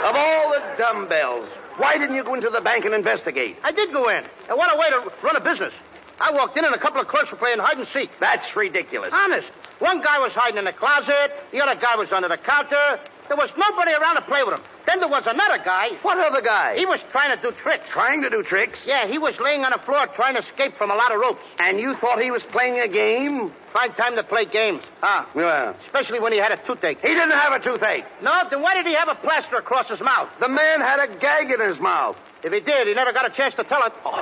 Of 0.00 0.16
all 0.16 0.50
the 0.50 0.62
dumbbells, 0.78 1.46
why 1.76 1.98
didn't 1.98 2.16
you 2.16 2.24
go 2.24 2.32
into 2.34 2.48
the 2.48 2.62
bank 2.62 2.86
and 2.86 2.94
investigate? 2.94 3.56
I 3.62 3.70
did 3.70 3.92
go 3.92 4.08
in. 4.08 4.24
And 4.48 4.56
what 4.56 4.74
a 4.74 4.78
way 4.78 4.88
to 4.88 5.12
run 5.22 5.36
a 5.36 5.40
business. 5.40 5.74
I 6.18 6.32
walked 6.32 6.56
in 6.56 6.64
and 6.64 6.74
a 6.74 6.78
couple 6.78 7.00
of 7.00 7.08
clerks 7.08 7.30
were 7.30 7.36
playing 7.36 7.58
hide 7.58 7.76
and 7.76 7.86
seek. 7.92 8.10
That's 8.18 8.56
ridiculous. 8.56 9.12
Honest. 9.12 9.46
One 9.78 10.02
guy 10.02 10.18
was 10.18 10.32
hiding 10.32 10.58
in 10.58 10.64
the 10.64 10.72
closet. 10.72 11.32
The 11.52 11.60
other 11.60 11.78
guy 11.78 11.96
was 11.96 12.08
under 12.12 12.28
the 12.28 12.38
counter. 12.38 12.98
There 13.30 13.36
was 13.36 13.50
nobody 13.56 13.92
around 13.92 14.16
to 14.16 14.22
play 14.22 14.42
with 14.42 14.58
him. 14.58 14.62
Then 14.90 14.98
there 14.98 15.08
was 15.08 15.22
another 15.24 15.62
guy. 15.62 15.90
What 16.02 16.18
other 16.18 16.42
guy? 16.42 16.74
He 16.74 16.84
was 16.84 16.98
trying 17.12 17.30
to 17.30 17.40
do 17.40 17.54
tricks. 17.62 17.84
Trying 17.92 18.22
to 18.22 18.28
do 18.28 18.42
tricks? 18.42 18.76
Yeah, 18.84 19.06
he 19.06 19.18
was 19.18 19.38
laying 19.38 19.62
on 19.62 19.70
the 19.70 19.78
floor 19.86 20.08
trying 20.16 20.34
to 20.34 20.42
escape 20.42 20.74
from 20.76 20.90
a 20.90 20.96
lot 20.96 21.14
of 21.14 21.20
ropes. 21.20 21.38
And 21.60 21.78
you 21.78 21.94
thought 22.00 22.20
he 22.20 22.32
was 22.32 22.42
playing 22.50 22.80
a 22.80 22.88
game? 22.88 23.52
Fine 23.72 23.94
time 23.94 24.16
to 24.16 24.24
play 24.24 24.46
games. 24.46 24.82
Huh? 25.00 25.26
Yeah. 25.36 25.74
Especially 25.86 26.18
when 26.18 26.32
he 26.32 26.40
had 26.40 26.50
a 26.50 26.58
toothache. 26.66 26.98
he 27.02 27.14
didn't 27.14 27.30
have 27.30 27.52
a 27.52 27.62
toothache. 27.62 28.02
No, 28.20 28.34
then 28.50 28.62
why 28.62 28.74
did 28.74 28.84
he 28.84 28.94
have 28.94 29.06
a 29.06 29.14
plaster 29.14 29.54
across 29.62 29.86
his 29.86 30.00
mouth? 30.00 30.28
The 30.40 30.48
man 30.48 30.80
had 30.80 30.98
a 30.98 31.06
gag 31.20 31.52
in 31.52 31.60
his 31.60 31.78
mouth. 31.78 32.16
If 32.42 32.52
he 32.52 32.58
did, 32.58 32.88
he 32.88 32.94
never 32.94 33.12
got 33.12 33.30
a 33.30 33.36
chance 33.36 33.54
to 33.54 33.62
tell 33.62 33.86
it. 33.86 33.92
Oh. 34.04 34.18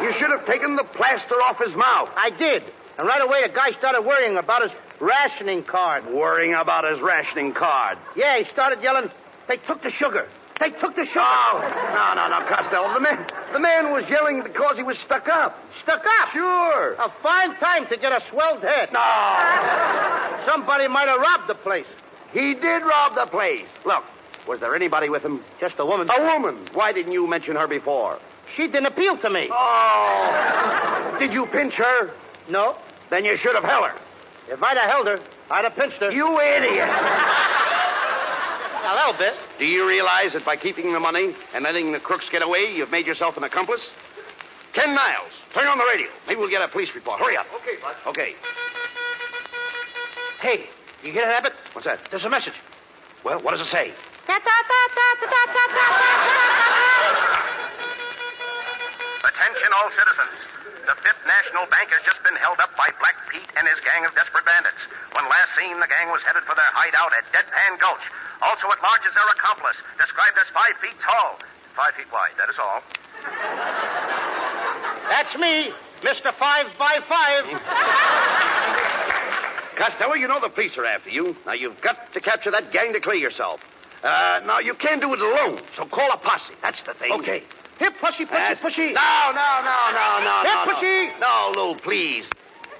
You 0.00 0.10
should 0.18 0.30
have 0.30 0.46
taken 0.46 0.76
the 0.76 0.84
plaster 0.84 1.36
off 1.44 1.58
his 1.62 1.76
mouth. 1.76 2.08
I 2.16 2.30
did. 2.30 2.64
And 2.96 3.06
right 3.06 3.20
away, 3.20 3.46
the 3.46 3.52
guy 3.52 3.72
started 3.78 4.02
worrying 4.02 4.38
about 4.38 4.62
his 4.62 4.72
rationing 5.02 5.64
card. 5.64 6.06
Worrying 6.06 6.54
about 6.54 6.90
his 6.90 7.00
rationing 7.00 7.52
card. 7.52 7.98
Yeah, 8.16 8.38
he 8.38 8.48
started 8.50 8.82
yelling, 8.82 9.10
they 9.48 9.56
took 9.56 9.82
the 9.82 9.90
sugar. 9.90 10.28
They 10.60 10.70
took 10.70 10.94
the 10.94 11.04
sugar. 11.06 11.18
Oh, 11.20 11.58
no, 11.92 12.14
no, 12.14 12.38
no, 12.38 12.46
Costello. 12.46 12.94
The 12.94 13.00
man, 13.00 13.26
the 13.52 13.58
man 13.58 13.90
was 13.90 14.04
yelling 14.08 14.42
because 14.42 14.76
he 14.76 14.84
was 14.84 14.96
stuck 15.04 15.28
up. 15.28 15.58
Stuck 15.82 16.04
up. 16.20 16.28
Sure. 16.32 16.92
A 16.94 17.10
fine 17.20 17.56
time 17.56 17.88
to 17.88 17.96
get 17.96 18.12
a 18.12 18.22
swelled 18.30 18.62
head. 18.62 18.90
No. 18.92 20.46
Somebody 20.46 20.86
might 20.86 21.08
have 21.08 21.20
robbed 21.20 21.48
the 21.48 21.56
place. 21.56 21.86
He 22.32 22.54
did 22.54 22.82
rob 22.82 23.16
the 23.16 23.26
place. 23.26 23.66
Look, 23.84 24.04
was 24.46 24.60
there 24.60 24.76
anybody 24.76 25.08
with 25.08 25.24
him? 25.24 25.42
Just 25.58 25.80
a 25.80 25.86
woman. 25.86 26.08
A 26.16 26.22
woman. 26.22 26.68
Why 26.74 26.92
didn't 26.92 27.12
you 27.12 27.26
mention 27.26 27.56
her 27.56 27.66
before? 27.66 28.20
She 28.56 28.66
didn't 28.66 28.86
appeal 28.86 29.16
to 29.18 29.30
me. 29.30 29.48
Oh. 29.50 31.16
Did 31.18 31.32
you 31.32 31.46
pinch 31.46 31.74
her? 31.74 32.12
No. 32.48 32.76
Then 33.10 33.24
you 33.24 33.36
should 33.36 33.54
have 33.54 33.64
held 33.64 33.88
her. 33.88 33.98
If 34.52 34.62
I'd 34.62 34.76
have 34.76 34.90
held 34.90 35.06
her, 35.06 35.18
I'd 35.50 35.64
have 35.64 35.74
pinched 35.74 35.96
her. 35.96 36.12
You 36.12 36.38
idiot. 36.38 36.84
A 38.84 38.94
little 38.94 39.16
bit. 39.16 39.32
Do 39.58 39.64
you 39.64 39.88
realize 39.88 40.34
that 40.34 40.44
by 40.44 40.56
keeping 40.56 40.92
the 40.92 41.00
money 41.00 41.34
and 41.54 41.64
letting 41.64 41.90
the 41.90 42.00
crooks 42.00 42.28
get 42.30 42.42
away, 42.42 42.68
you've 42.76 42.90
made 42.90 43.06
yourself 43.06 43.38
an 43.38 43.44
accomplice? 43.44 43.80
Ken 44.74 44.94
Niles, 44.94 45.32
turn 45.54 45.66
on 45.68 45.78
the 45.78 45.84
radio. 45.84 46.08
Maybe 46.26 46.38
we'll 46.38 46.50
get 46.50 46.60
a 46.60 46.68
police 46.68 46.94
report. 46.94 47.20
Hurry 47.20 47.34
up. 47.36 47.46
Okay, 47.62 47.80
Bud. 47.80 47.96
Okay. 48.08 48.34
Hey, 50.40 50.66
you 51.02 51.12
hear 51.12 51.24
that, 51.24 51.38
Abbott? 51.38 51.54
What's 51.72 51.86
that? 51.86 52.00
There's 52.10 52.24
a 52.24 52.30
message. 52.30 52.54
Well, 53.24 53.40
what 53.40 53.52
does 53.52 53.66
it 53.66 53.70
say? 53.72 53.94
Attention, 59.24 59.72
all 59.80 59.88
citizens. 59.96 60.36
The 60.82 60.98
Fifth 60.98 61.22
National 61.22 61.70
Bank 61.70 61.94
has 61.94 62.02
just 62.02 62.18
been 62.26 62.34
held 62.42 62.58
up 62.58 62.74
by 62.74 62.90
Black 62.98 63.14
Pete 63.30 63.46
and 63.54 63.70
his 63.70 63.78
gang 63.86 64.02
of 64.02 64.10
desperate 64.18 64.42
bandits. 64.42 64.78
When 65.14 65.22
last 65.30 65.54
seen, 65.54 65.78
the 65.78 65.86
gang 65.86 66.10
was 66.10 66.18
headed 66.26 66.42
for 66.42 66.58
their 66.58 66.72
hideout 66.74 67.14
at 67.14 67.22
Deadpan 67.30 67.78
Gulch. 67.78 68.02
Also 68.42 68.66
at 68.66 68.82
large 68.82 69.04
is 69.06 69.14
their 69.14 69.30
accomplice, 69.30 69.78
described 69.94 70.34
as 70.42 70.50
five 70.50 70.74
feet 70.82 70.98
tall, 71.06 71.38
five 71.78 71.94
feet 71.94 72.10
wide. 72.10 72.34
That 72.34 72.50
is 72.50 72.58
all. 72.58 72.82
That's 75.06 75.34
me, 75.38 75.70
Mr. 76.02 76.34
Five 76.34 76.66
by 76.74 76.98
Five. 77.06 77.46
Costello, 79.78 80.14
you 80.18 80.26
know 80.26 80.40
the 80.42 80.50
police 80.50 80.74
are 80.76 80.86
after 80.86 81.10
you. 81.10 81.36
Now, 81.46 81.54
you've 81.54 81.80
got 81.80 82.10
to 82.12 82.20
capture 82.20 82.50
that 82.50 82.72
gang 82.72 82.92
to 82.92 83.00
clear 83.00 83.22
yourself. 83.22 83.60
Uh, 84.02 84.40
now, 84.44 84.58
you 84.58 84.74
can't 84.74 85.00
do 85.00 85.14
it 85.14 85.20
alone, 85.20 85.62
so 85.76 85.86
call 85.86 86.10
a 86.10 86.18
posse. 86.18 86.54
That's 86.60 86.82
the 86.82 86.94
thing. 86.94 87.12
Okay. 87.22 87.46
Here, 87.78 87.90
pushy, 87.90 88.26
pushy, 88.26 88.30
That's- 88.30 88.58
pushy. 88.58 88.92
No, 88.92 89.32
no, 89.34 89.50
no, 89.64 89.78
no, 89.92 90.20
no, 90.24 90.42
Here, 90.42 90.54
no, 90.54 90.64
no. 90.64 90.72
pushy. 90.72 91.20
No, 91.20 91.52
Lou, 91.56 91.74
please. 91.80 92.24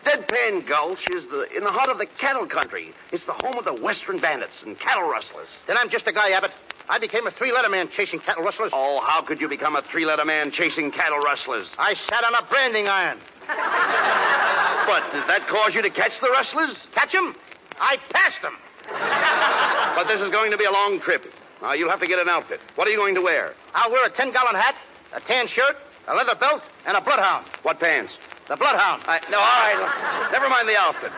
Deadpan 0.05 0.67
Gulch 0.69 1.09
is 1.09 1.25
the, 1.31 1.47
in 1.57 1.63
the 1.63 1.71
heart 1.71 1.89
of 1.89 1.99
the 1.99 2.07
cattle 2.21 2.47
country. 2.47 2.93
It's 3.13 3.25
the 3.27 3.33
home 3.33 3.57
of 3.57 3.65
the 3.65 3.73
western 3.75 4.19
bandits 4.19 4.53
and 4.67 4.79
cattle 4.79 5.09
rustlers. 5.09 5.47
Then 5.69 5.77
I'm 5.79 5.89
just 5.91 6.07
a 6.09 6.13
guy, 6.13 6.31
Abbott. 6.31 6.51
I 6.89 6.99
became 6.99 7.27
a 7.29 7.31
three-letter 7.31 7.69
man 7.69 7.89
chasing 7.97 8.19
cattle 8.19 8.43
rustlers. 8.43 8.71
Oh, 8.75 9.01
how 9.07 9.23
could 9.23 9.41
you 9.41 9.49
become 9.49 9.77
a 9.77 9.83
three-letter 9.93 10.25
man 10.25 10.51
chasing 10.51 10.91
cattle 10.91 11.19
rustlers? 11.21 11.69
I 11.79 11.95
sat 12.11 12.25
on 12.25 12.35
a 12.35 12.43
branding 12.49 12.89
iron. 12.89 13.19
But 14.83 15.13
did 15.13 15.23
that 15.29 15.47
cause 15.49 15.75
you 15.77 15.83
to 15.83 15.91
catch 15.91 16.11
the 16.21 16.29
rustlers? 16.29 16.77
Catch 16.93 17.13
them? 17.13 17.37
I 17.79 17.97
passed 18.11 18.43
them. 18.43 18.57
But 19.95 20.09
this 20.09 20.21
is 20.21 20.31
going 20.33 20.51
to 20.51 20.57
be 20.59 20.65
a 20.65 20.73
long 20.73 21.01
trip. 21.01 21.23
Now, 21.63 21.73
you'll 21.75 21.91
have 21.91 22.01
to 22.01 22.11
get 22.11 22.19
an 22.19 22.29
outfit. 22.29 22.59
What 22.75 22.89
are 22.89 22.91
you 22.91 22.99
going 22.99 23.15
to 23.15 23.23
wear? 23.23 23.55
I'll 23.73 23.91
wear 23.91 24.05
a 24.05 24.11
ten-gallon 24.11 24.57
hat, 24.59 24.75
a 25.15 25.21
tan 25.21 25.47
shirt, 25.47 25.79
a 26.09 26.15
leather 26.15 26.35
belt, 26.35 26.63
and 26.85 26.97
a 26.97 27.01
bloodhound. 27.01 27.47
What 27.63 27.79
pants? 27.79 28.13
The 28.49 28.57
bloodhound. 28.57 29.07
I, 29.07 29.23
no, 29.31 29.39
all 29.39 29.47
right. 29.47 30.29
Never 30.33 30.49
mind 30.51 30.69
the 30.69 30.75
outfit. 30.75 31.13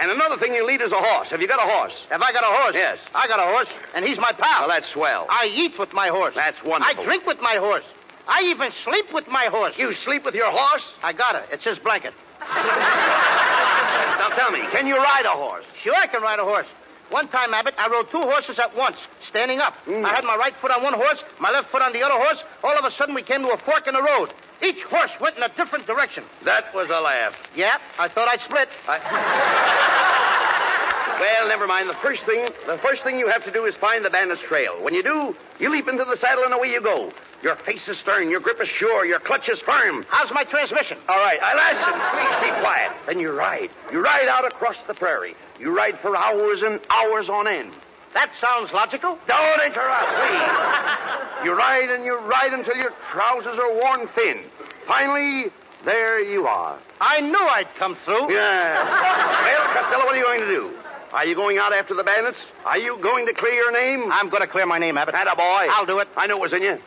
And 0.00 0.10
another 0.10 0.38
thing 0.40 0.54
you 0.54 0.66
need 0.66 0.80
is 0.80 0.90
a 0.90 0.98
horse. 0.98 1.28
Have 1.28 1.42
you 1.42 1.46
got 1.46 1.60
a 1.60 1.68
horse? 1.68 1.92
Have 2.08 2.22
I 2.22 2.32
got 2.32 2.42
a 2.42 2.56
horse? 2.56 2.72
Yes. 2.74 2.98
I 3.14 3.28
got 3.28 3.38
a 3.38 3.44
horse, 3.52 3.68
and 3.94 4.04
he's 4.04 4.16
my 4.16 4.32
pal. 4.32 4.64
Well, 4.66 4.72
that's 4.72 4.90
swell. 4.92 5.26
I 5.28 5.52
eat 5.52 5.78
with 5.78 5.92
my 5.92 6.08
horse. 6.08 6.32
That's 6.34 6.56
wonderful. 6.64 7.02
I 7.02 7.04
drink 7.04 7.26
with 7.26 7.38
my 7.40 7.56
horse. 7.60 7.84
I 8.26 8.48
even 8.48 8.70
sleep 8.84 9.12
with 9.12 9.28
my 9.28 9.46
horse. 9.52 9.74
You 9.76 9.92
sleep 10.04 10.24
with 10.24 10.34
your 10.34 10.50
horse? 10.50 10.82
I 11.02 11.12
got 11.12 11.34
it. 11.36 11.44
It's 11.52 11.64
his 11.64 11.78
blanket. 11.78 12.14
Now 14.22 14.28
tell 14.36 14.52
me, 14.52 14.60
can 14.70 14.86
you 14.86 14.94
ride 14.96 15.24
a 15.26 15.34
horse? 15.34 15.64
Sure, 15.82 15.96
I 15.96 16.06
can 16.06 16.22
ride 16.22 16.38
a 16.38 16.44
horse. 16.44 16.66
One 17.12 17.28
time, 17.28 17.52
Abbott, 17.52 17.74
I 17.76 17.88
rode 17.92 18.10
two 18.10 18.22
horses 18.24 18.58
at 18.58 18.74
once, 18.74 18.96
standing 19.28 19.58
up. 19.60 19.74
Mm. 19.86 20.02
I 20.02 20.14
had 20.14 20.24
my 20.24 20.34
right 20.34 20.54
foot 20.62 20.70
on 20.70 20.82
one 20.82 20.94
horse, 20.94 21.18
my 21.38 21.50
left 21.50 21.70
foot 21.70 21.82
on 21.82 21.92
the 21.92 22.00
other 22.00 22.16
horse. 22.16 22.38
All 22.64 22.76
of 22.76 22.86
a 22.86 22.90
sudden, 22.96 23.14
we 23.14 23.22
came 23.22 23.42
to 23.42 23.50
a 23.50 23.58
fork 23.58 23.86
in 23.86 23.92
the 23.92 24.02
road. 24.02 24.32
Each 24.62 24.82
horse 24.88 25.10
went 25.20 25.36
in 25.36 25.42
a 25.42 25.54
different 25.54 25.86
direction. 25.86 26.24
That 26.46 26.74
was 26.74 26.88
a 26.88 27.00
laugh. 27.00 27.34
Yeah, 27.54 27.76
I 27.98 28.08
thought 28.08 28.28
I'd 28.28 28.40
split. 28.48 28.68
Well, 31.20 31.46
never 31.46 31.68
mind. 31.68 31.88
The 31.88 31.94
first 32.02 32.22
thing, 32.26 32.48
the 32.66 32.78
first 32.78 33.04
thing 33.04 33.16
you 33.16 33.28
have 33.28 33.44
to 33.44 33.52
do 33.52 33.64
is 33.64 33.76
find 33.76 34.04
the 34.04 34.10
bandit's 34.10 34.42
trail. 34.48 34.82
When 34.82 34.92
you 34.92 35.04
do, 35.04 35.36
you 35.60 35.70
leap 35.70 35.86
into 35.86 36.04
the 36.04 36.16
saddle 36.20 36.42
and 36.42 36.52
away 36.52 36.66
you 36.68 36.80
go. 36.82 37.12
Your 37.42 37.56
face 37.56 37.82
is 37.88 37.98
stern, 37.98 38.30
your 38.30 38.38
grip 38.38 38.60
is 38.62 38.68
sure, 38.68 39.04
your 39.04 39.18
clutch 39.18 39.48
is 39.48 39.58
firm. 39.60 40.06
How's 40.08 40.30
my 40.32 40.44
transmission? 40.44 40.96
All 41.08 41.18
right, 41.18 41.38
I'll 41.42 41.56
listen. 41.56 41.92
Please 42.14 42.46
keep 42.46 42.62
quiet. 42.62 42.92
Then 43.06 43.18
you 43.18 43.32
ride. 43.32 43.70
You 43.90 44.00
ride 44.00 44.28
out 44.28 44.46
across 44.46 44.76
the 44.86 44.94
prairie. 44.94 45.34
You 45.58 45.76
ride 45.76 45.98
for 46.00 46.16
hours 46.16 46.62
and 46.62 46.80
hours 46.88 47.28
on 47.28 47.48
end. 47.48 47.72
That 48.14 48.30
sounds 48.40 48.70
logical. 48.72 49.18
Don't 49.26 49.60
interrupt, 49.66 50.10
please. 50.22 51.44
you 51.44 51.52
ride 51.56 51.90
and 51.90 52.04
you 52.04 52.16
ride 52.18 52.52
until 52.52 52.76
your 52.76 52.92
trousers 53.10 53.58
are 53.58 53.74
worn 53.74 54.08
thin. 54.14 54.44
Finally, 54.86 55.50
there 55.84 56.22
you 56.22 56.46
are. 56.46 56.78
I 57.00 57.20
knew 57.20 57.34
I'd 57.54 57.74
come 57.76 57.96
through. 58.04 58.32
Yeah. 58.32 58.84
well, 58.86 59.82
Costello, 59.82 60.04
what 60.04 60.14
are 60.14 60.18
you 60.18 60.24
going 60.24 60.40
to 60.42 60.46
do? 60.46 60.78
Are 61.12 61.26
you 61.26 61.34
going 61.34 61.58
out 61.58 61.72
after 61.72 61.94
the 61.94 62.04
bandits? 62.04 62.38
Are 62.64 62.78
you 62.78 62.98
going 63.02 63.26
to 63.26 63.34
clear 63.34 63.52
your 63.52 63.72
name? 63.72 64.12
I'm 64.12 64.30
going 64.30 64.42
to 64.42 64.48
clear 64.48 64.64
my 64.64 64.78
name, 64.78 64.96
Abbott. 64.96 65.14
Had 65.14 65.26
a 65.26 65.36
boy. 65.36 65.66
I'll 65.70 65.86
do 65.86 65.98
it. 65.98 66.08
I 66.16 66.26
knew 66.26 66.36
it 66.36 66.40
was 66.40 66.52
in 66.52 66.62
you. 66.62 66.78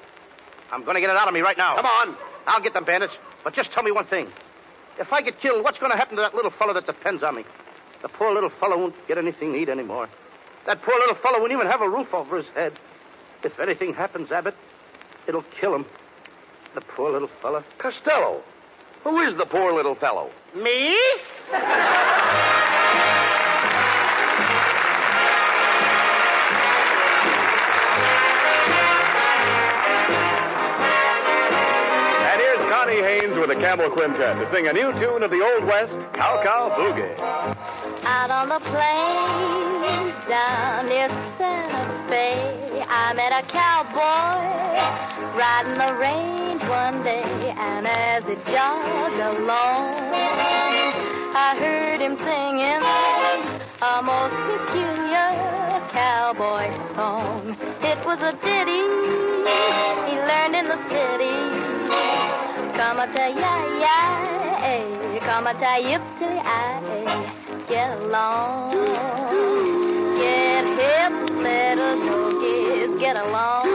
I'm 0.71 0.83
going 0.83 0.95
to 0.95 1.01
get 1.01 1.09
it 1.09 1.15
out 1.17 1.27
of 1.27 1.33
me 1.33 1.41
right 1.41 1.57
now. 1.57 1.75
Come 1.75 1.85
on. 1.85 2.15
I'll 2.47 2.61
get 2.61 2.73
them 2.73 2.85
bandits. 2.85 3.13
But 3.43 3.53
just 3.53 3.71
tell 3.71 3.83
me 3.83 3.91
one 3.91 4.05
thing. 4.05 4.27
If 4.97 5.11
I 5.11 5.21
get 5.21 5.39
killed, 5.41 5.63
what's 5.63 5.77
going 5.77 5.91
to 5.91 5.97
happen 5.97 6.15
to 6.17 6.21
that 6.21 6.33
little 6.33 6.51
fellow 6.51 6.73
that 6.73 6.85
depends 6.85 7.23
on 7.23 7.35
me? 7.35 7.43
The 8.01 8.09
poor 8.09 8.33
little 8.33 8.51
fellow 8.59 8.77
won't 8.77 8.95
get 9.07 9.17
anything 9.17 9.53
to 9.53 9.59
eat 9.59 9.69
anymore. 9.69 10.09
That 10.65 10.81
poor 10.81 10.95
little 10.99 11.15
fellow 11.15 11.39
won't 11.39 11.51
even 11.51 11.67
have 11.67 11.81
a 11.81 11.89
roof 11.89 12.13
over 12.13 12.37
his 12.37 12.47
head. 12.55 12.79
If 13.43 13.59
anything 13.59 13.93
happens, 13.93 14.31
Abbott, 14.31 14.55
it'll 15.27 15.45
kill 15.59 15.75
him. 15.75 15.85
The 16.73 16.81
poor 16.81 17.11
little 17.11 17.29
fellow. 17.41 17.63
Costello. 17.77 18.41
Who 19.03 19.21
is 19.21 19.37
the 19.37 19.45
poor 19.45 19.71
little 19.73 19.95
fellow? 19.95 20.31
Me? 20.55 20.97
Camel 33.65 33.89
Quintet 33.89 34.37
to 34.37 34.45
sing 34.53 34.67
a 34.67 34.73
new 34.73 34.93
tune 35.01 35.23
of 35.23 35.31
the 35.31 35.41
Old 35.41 35.65
West, 35.65 35.91
Cow 36.13 36.39
Cow 36.43 36.69
Boogie. 36.77 37.17
Out 38.05 38.29
on 38.29 38.47
the 38.47 38.59
plains 38.59 40.13
down 40.29 40.85
near 40.85 41.09
Santa 41.35 42.05
Fe, 42.07 42.85
I 42.87 43.13
met 43.15 43.33
a 43.33 43.41
cowboy 43.49 44.37
riding 45.33 45.79
the 45.81 45.95
range 45.97 46.61
one 46.69 47.01
day, 47.01 47.25
and 47.57 47.87
as 47.87 48.23
he 48.25 48.35
jogged 48.53 49.17
along, 49.33 50.13
I 51.33 51.57
heard 51.57 52.01
him 52.01 52.17
singing 52.21 52.85
a 53.81 54.01
most 54.05 54.37
peculiar 54.45 55.81
cowboy 55.89 56.69
song. 56.93 57.57
It 57.81 57.97
was 58.05 58.21
a 58.21 58.31
ditty 58.45 58.85
he 60.05 60.21
learned 60.21 60.53
in 60.53 60.67
the 60.67 60.77
city. 60.87 61.64
Come 62.85 62.99
a 62.99 63.07
ta 63.07 63.25
ya 63.25 63.53
ya, 63.81 63.97
come 65.25 65.47
a 65.47 65.53
ta 65.59 65.75
yip 65.77 66.03
to 66.19 66.29
I 66.45 67.65
get 67.67 67.89
along. 67.97 68.73
Get 70.21 70.65
hip, 70.77 71.13
little 71.45 71.95
doggies, 72.05 72.91
get 72.99 73.17
along. 73.17 73.65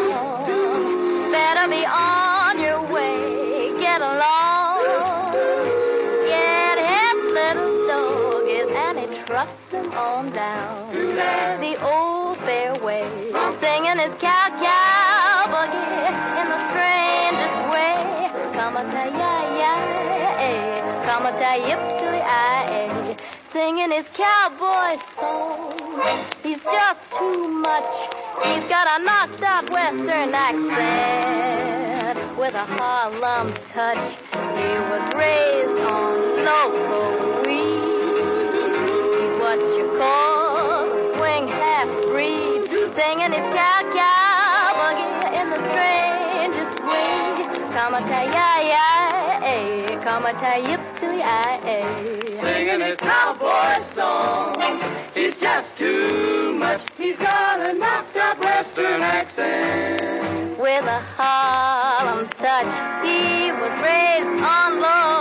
Better 1.33 1.67
be 1.67 1.83
on 1.85 2.61
your 2.61 2.83
way, 2.87 3.75
get 3.81 4.01
along. 4.01 4.79
Get 6.31 6.79
hip, 6.79 7.19
little 7.35 7.73
doggies, 7.91 8.71
and 8.85 8.97
he 9.01 9.07
trucks 9.25 9.75
on 9.75 10.31
down 10.31 10.95
the 11.61 11.75
old 11.83 12.39
fairway, 12.47 13.03
singing 13.61 13.99
his 13.99 14.15
cow 14.21 14.40
his 24.01 24.09
cowboy 24.17 24.97
song. 25.21 25.77
He's 26.43 26.63
just 26.63 27.01
too 27.19 27.49
much. 27.49 27.85
He's 28.45 28.65
got 28.71 28.89
a 28.97 29.05
knocked 29.05 29.43
out 29.43 29.69
western 29.71 30.33
accent 30.33 32.17
with 32.39 32.55
a 32.55 32.65
Harlem 32.65 33.53
touch. 33.75 34.17
He 34.33 34.73
was 34.89 35.05
raised 35.21 35.93
on 35.93 36.17
local 36.49 37.43
weed. 37.45 38.25
He's 39.21 39.37
what 39.39 39.61
you 39.77 39.85
call 39.99 40.89
swing 41.19 41.49
half 41.49 41.91
breed, 42.09 42.71
singing 42.97 43.33
his 43.37 43.53
cow 43.53 43.83
cow 43.93 44.97
in 45.29 45.51
the 45.51 45.61
strangest 45.73 46.81
way. 46.89 47.37
Come 47.75 47.95
a 47.95 48.01
ta 48.01 48.21
ya 48.33 48.49
ya, 48.65 48.87
eh, 49.45 50.01
come 50.03 50.25
a 50.25 50.33
ta 50.33 50.57
yip 50.57 51.00
eh 51.23 52.31
singing 52.43 52.81
his 52.81 52.97
cowboy 52.99 53.95
song. 53.95 54.55
He's 55.15 55.35
just 55.37 55.69
too 55.79 56.55
much. 56.59 56.81
He's 56.97 57.17
got 57.17 57.69
a 57.69 57.73
knocked 57.75 58.17
up 58.17 58.43
western 58.45 59.03
accent. 59.03 60.59
With 60.59 60.85
a 60.85 61.01
Harlem 61.17 62.29
touch, 62.29 63.07
he 63.07 63.53
was 63.53 63.73
raised 63.83 64.45
on 64.45 64.81
local 64.81 65.20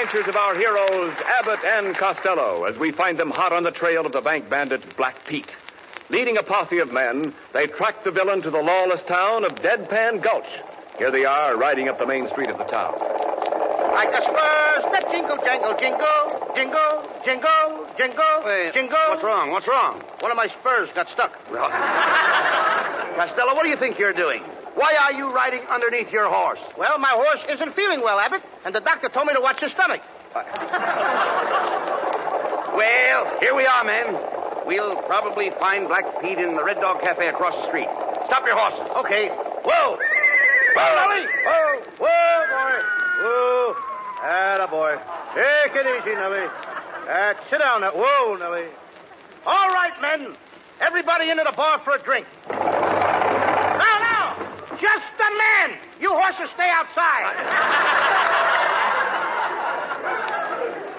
adventures 0.00 0.28
of 0.28 0.36
our 0.36 0.54
heroes, 0.54 1.12
Abbott 1.38 1.60
and 1.62 1.94
Costello, 1.94 2.64
as 2.64 2.78
we 2.78 2.90
find 2.90 3.18
them 3.18 3.30
hot 3.30 3.52
on 3.52 3.64
the 3.64 3.70
trail 3.70 4.06
of 4.06 4.12
the 4.12 4.22
bank 4.22 4.48
bandit 4.48 4.96
Black 4.96 5.14
Pete. 5.26 5.50
Leading 6.08 6.38
a 6.38 6.42
posse 6.42 6.78
of 6.78 6.90
men, 6.90 7.34
they 7.52 7.66
track 7.66 8.02
the 8.02 8.10
villain 8.10 8.40
to 8.40 8.50
the 8.50 8.62
lawless 8.62 9.02
town 9.06 9.44
of 9.44 9.52
Deadpan 9.56 10.22
Gulch. 10.22 10.48
Here 10.96 11.10
they 11.10 11.26
are, 11.26 11.54
riding 11.58 11.88
up 11.90 11.98
the 11.98 12.06
main 12.06 12.28
street 12.28 12.48
of 12.48 12.56
the 12.56 12.64
town. 12.64 12.94
Like 13.92 14.08
a 14.08 14.22
spurs 14.22 14.88
that 14.88 15.04
jingle, 15.12 15.36
jangle, 15.44 15.76
jingle, 15.76 16.52
jingle, 16.56 17.04
jingle, 17.22 17.86
jingle, 17.98 18.42
Wait, 18.46 18.72
jingle. 18.72 18.96
What's 19.08 19.22
wrong? 19.22 19.50
What's 19.50 19.68
wrong? 19.68 20.02
One 20.20 20.30
of 20.30 20.36
my 20.36 20.48
spurs 20.48 20.88
got 20.94 21.10
stuck. 21.10 21.32
Well, 21.52 21.68
Costello, 23.16 23.54
what 23.54 23.64
do 23.64 23.68
you 23.68 23.76
think 23.76 23.98
you're 23.98 24.14
doing? 24.14 24.42
Why 24.80 24.96
are 24.96 25.12
you 25.12 25.30
riding 25.30 25.60
underneath 25.68 26.10
your 26.10 26.30
horse? 26.30 26.58
Well, 26.78 26.98
my 26.98 27.10
horse 27.10 27.40
isn't 27.50 27.76
feeling 27.76 28.00
well, 28.00 28.18
Abbott, 28.18 28.42
and 28.64 28.74
the 28.74 28.80
doctor 28.80 29.10
told 29.10 29.26
me 29.26 29.34
to 29.34 29.40
watch 29.40 29.60
his 29.60 29.72
stomach. 29.72 30.00
Well, 32.72 33.38
here 33.40 33.54
we 33.54 33.66
are, 33.66 33.84
men. 33.84 34.16
We'll 34.64 34.96
probably 35.02 35.50
find 35.58 35.88
Black 35.88 36.22
Pete 36.22 36.38
in 36.38 36.54
the 36.54 36.62
Red 36.62 36.76
Dog 36.80 37.02
Cafe 37.02 37.26
across 37.28 37.54
the 37.56 37.66
street. 37.66 37.88
Stop 38.26 38.46
your 38.46 38.56
horses. 38.56 38.88
Okay. 38.96 39.28
Whoa! 39.28 39.98
Whoa, 40.76 40.94
Nellie! 40.94 41.26
Whoa, 41.44 41.80
whoa, 41.98 42.46
boy. 42.48 42.78
Whoa. 43.20 43.76
Atta 44.22 44.68
boy. 44.68 44.96
Take 45.34 45.74
it 45.74 45.86
easy, 45.98 46.14
Nellie. 46.14 46.46
Uh, 47.08 47.34
sit 47.50 47.58
down 47.58 47.80
now. 47.82 47.90
Whoa, 47.92 48.36
Nellie. 48.36 48.68
All 49.44 49.68
right, 49.70 49.92
men. 50.00 50.36
Everybody 50.80 51.28
into 51.28 51.44
the 51.44 51.52
bar 51.52 51.80
for 51.80 51.96
a 51.96 52.02
drink. 52.02 52.26
Now, 54.82 54.88
now. 54.88 54.90
Just 55.00 55.20
a 55.20 55.30
man. 55.36 55.78
You 56.00 56.10
horses 56.10 56.48
stay 56.54 56.70
outside. 56.70 57.34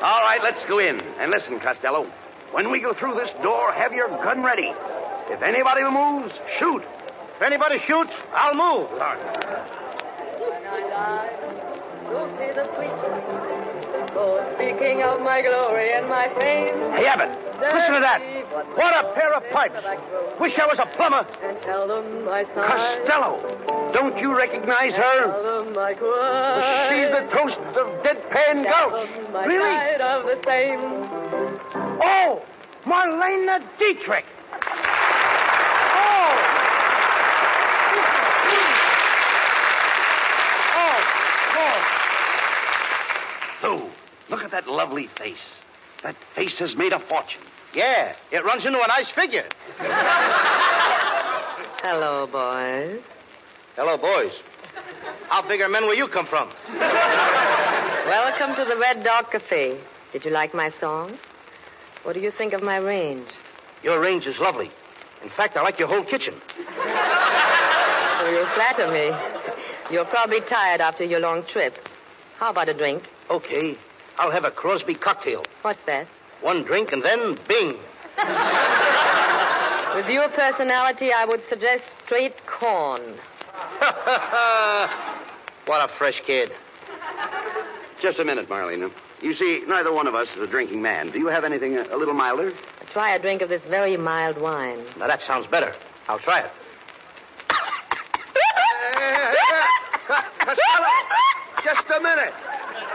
All 0.02 0.22
right, 0.22 0.42
let's 0.44 0.64
go 0.66 0.80
in. 0.80 1.00
And 1.20 1.32
listen, 1.32 1.60
Costello. 1.60 2.06
When 2.52 2.72
we 2.72 2.80
go 2.80 2.94
through 2.94 3.16
this 3.16 3.30
door, 3.44 3.72
have 3.72 3.94
your 3.94 4.10
gun 4.10 4.44
ready. 4.44 4.72
If 5.30 5.42
anybody 5.42 5.84
moves, 5.84 6.34
shoot. 6.60 6.84
If 7.36 7.42
anybody 7.42 7.80
shoots, 7.88 8.14
I'll 8.34 8.54
move. 8.54 8.90
So 12.12 12.28
say 12.38 12.52
the 12.54 12.66
preacher. 12.76 13.14
Oh, 13.14 13.21
speaking 14.62 15.02
of 15.02 15.22
my 15.22 15.42
glory 15.42 15.92
and 15.94 16.08
my 16.08 16.30
fame. 16.40 16.76
Hey, 16.94 17.08
Abbott, 17.08 17.30
listen 17.60 17.94
to 17.96 18.00
that. 18.00 18.22
What 18.76 18.94
a 18.94 19.14
pair 19.14 19.34
of 19.34 19.44
pipes. 19.52 19.76
Wish 20.40 20.58
I 20.60 20.68
was 20.68 20.78
a 20.80 20.86
plumber. 20.86 21.26
And 21.42 21.62
tell 21.62 21.88
them 21.88 22.26
my 22.26 22.46
son. 22.54 22.68
Costello. 22.68 23.92
Don't 23.94 24.18
you 24.20 24.36
recognize 24.36 24.94
her? 24.94 25.26
Tell 25.26 25.64
them 25.64 25.74
my. 25.74 25.94
She's 25.94 27.10
the 27.10 27.28
toast 27.34 27.58
of 27.78 28.04
Deadpan 28.04 28.66
Gulch. 28.70 29.10
Really? 29.48 29.96
of 30.02 30.26
the 30.26 30.40
same. 30.46 30.80
Oh, 32.04 32.42
Marlene 32.86 33.64
Dietrich. 33.80 34.26
Oh. 35.94 36.52
Lou, 37.94 38.02
look 41.62 42.01
at 44.54 44.66
that 44.66 44.72
lovely 44.72 45.08
face. 45.18 45.38
That 46.04 46.16
face 46.36 46.58
has 46.60 46.76
made 46.76 46.94
a 46.94 47.00
fortune. 47.00 47.42
Yeah, 47.74 48.16
it 48.32 48.44
runs 48.44 48.66
into 48.66 48.80
a 48.80 48.88
nice 48.88 49.10
figure. 49.16 49.48
Hello, 51.84 52.28
boys. 52.28 53.02
Hello, 53.76 53.98
boys. 53.98 54.32
How 55.30 55.48
big 55.48 55.62
are 55.62 55.70
men 55.70 55.84
where 55.84 55.96
you 55.96 56.08
come 56.08 56.26
from? 56.28 56.50
Welcome 58.08 58.56
to 58.56 58.66
the 58.66 58.78
Red 58.78 59.04
Dog 59.04 59.32
Cafe. 59.32 59.80
Did 60.12 60.26
you 60.26 60.32
like 60.32 60.54
my 60.54 60.72
song? 60.80 61.18
What 62.04 62.14
do 62.14 62.20
you 62.20 62.32
think 62.32 62.54
of 62.54 62.62
my 62.64 62.78
range? 62.78 63.28
Your 63.84 64.00
range 64.02 64.26
is 64.26 64.38
lovely. 64.40 64.72
In 65.24 65.30
fact, 65.30 65.56
I 65.56 65.62
like 65.62 65.80
your 65.80 65.88
whole 65.88 66.04
kitchen. 66.04 66.34
Oh, 66.58 68.30
you 68.30 68.46
flatter 68.56 68.92
me. 68.92 69.12
You're 69.94 70.06
probably 70.06 70.42
tired 70.42 70.82
after 70.82 71.04
your 71.06 71.20
long 71.20 71.46
trip. 71.52 71.76
How 72.38 72.50
about 72.52 72.70
a 72.70 72.74
drink? 72.74 73.04
Okay, 73.30 73.78
I'll 74.18 74.32
have 74.32 74.44
a 74.44 74.52
Crosby 74.52 74.96
cocktail. 74.96 75.44
What's 75.62 75.80
that? 75.86 76.08
One 76.42 76.64
drink 76.64 76.92
and 76.92 77.04
then 77.04 77.38
bing. 77.48 77.78
With 79.96 80.08
your 80.08 80.30
personality, 80.30 81.12
I 81.12 81.26
would 81.28 81.42
suggest 81.50 81.84
straight 82.06 82.36
corn. 82.48 83.02
what 85.66 85.82
a 85.82 85.90
fresh 85.98 86.22
kid. 86.26 86.52
Just 88.02 88.20
a 88.20 88.24
minute, 88.24 88.48
Marlene. 88.50 88.92
You 89.22 89.34
see, 89.36 89.64
neither 89.68 89.94
one 89.94 90.08
of 90.08 90.16
us 90.16 90.28
is 90.36 90.42
a 90.42 90.48
drinking 90.48 90.82
man. 90.82 91.12
Do 91.12 91.20
you 91.20 91.28
have 91.28 91.44
anything 91.44 91.78
a, 91.78 91.84
a 91.96 91.98
little 91.98 92.16
milder? 92.16 92.54
Try 92.92 93.16
a 93.16 93.20
drink 93.22 93.42
of 93.42 93.50
this 93.50 93.62
very 93.70 93.98
mild 93.98 94.42
wine. 94.42 94.84
Now 94.98 95.08
that 95.08 95.20
sounds 95.28 95.46
better. 95.48 95.74
I'll 96.08 96.20
try 96.20 96.42
it. 96.42 96.52
Costello, 100.40 100.96
just 101.64 101.90
a 101.96 102.02
minute. 102.02 102.34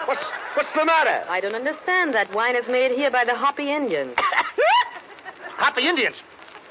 What's 0.07 0.25
what's 0.57 0.69
the 0.75 0.85
matter? 0.85 1.25
I 1.29 1.41
don't 1.41 1.55
understand. 1.55 2.15
That 2.15 2.33
wine 2.35 2.57
is 2.57 2.67
made 2.69 2.93
here 2.93 3.11
by 3.11 3.25
the 3.25 3.35
Hopi 3.35 3.71
Indians. 3.71 4.15
Hopi 5.59 5.89
Indians. 5.89 6.17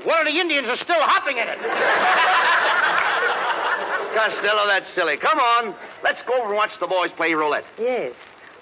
One 0.03 0.19
of 0.19 0.25
the 0.25 0.39
Indians 0.39 0.67
is 0.67 0.79
still 0.81 0.99
hopping 0.99 1.37
in 1.37 1.47
it. 1.47 1.57
Costello, 4.15 4.67
that's 4.67 4.93
silly. 4.93 5.17
Come 5.17 5.39
on. 5.39 5.75
Let's 6.03 6.21
go 6.27 6.33
over 6.35 6.47
and 6.49 6.55
watch 6.55 6.71
the 6.79 6.87
boys 6.87 7.11
play 7.15 7.33
roulette. 7.33 7.65
Yes. 7.79 8.13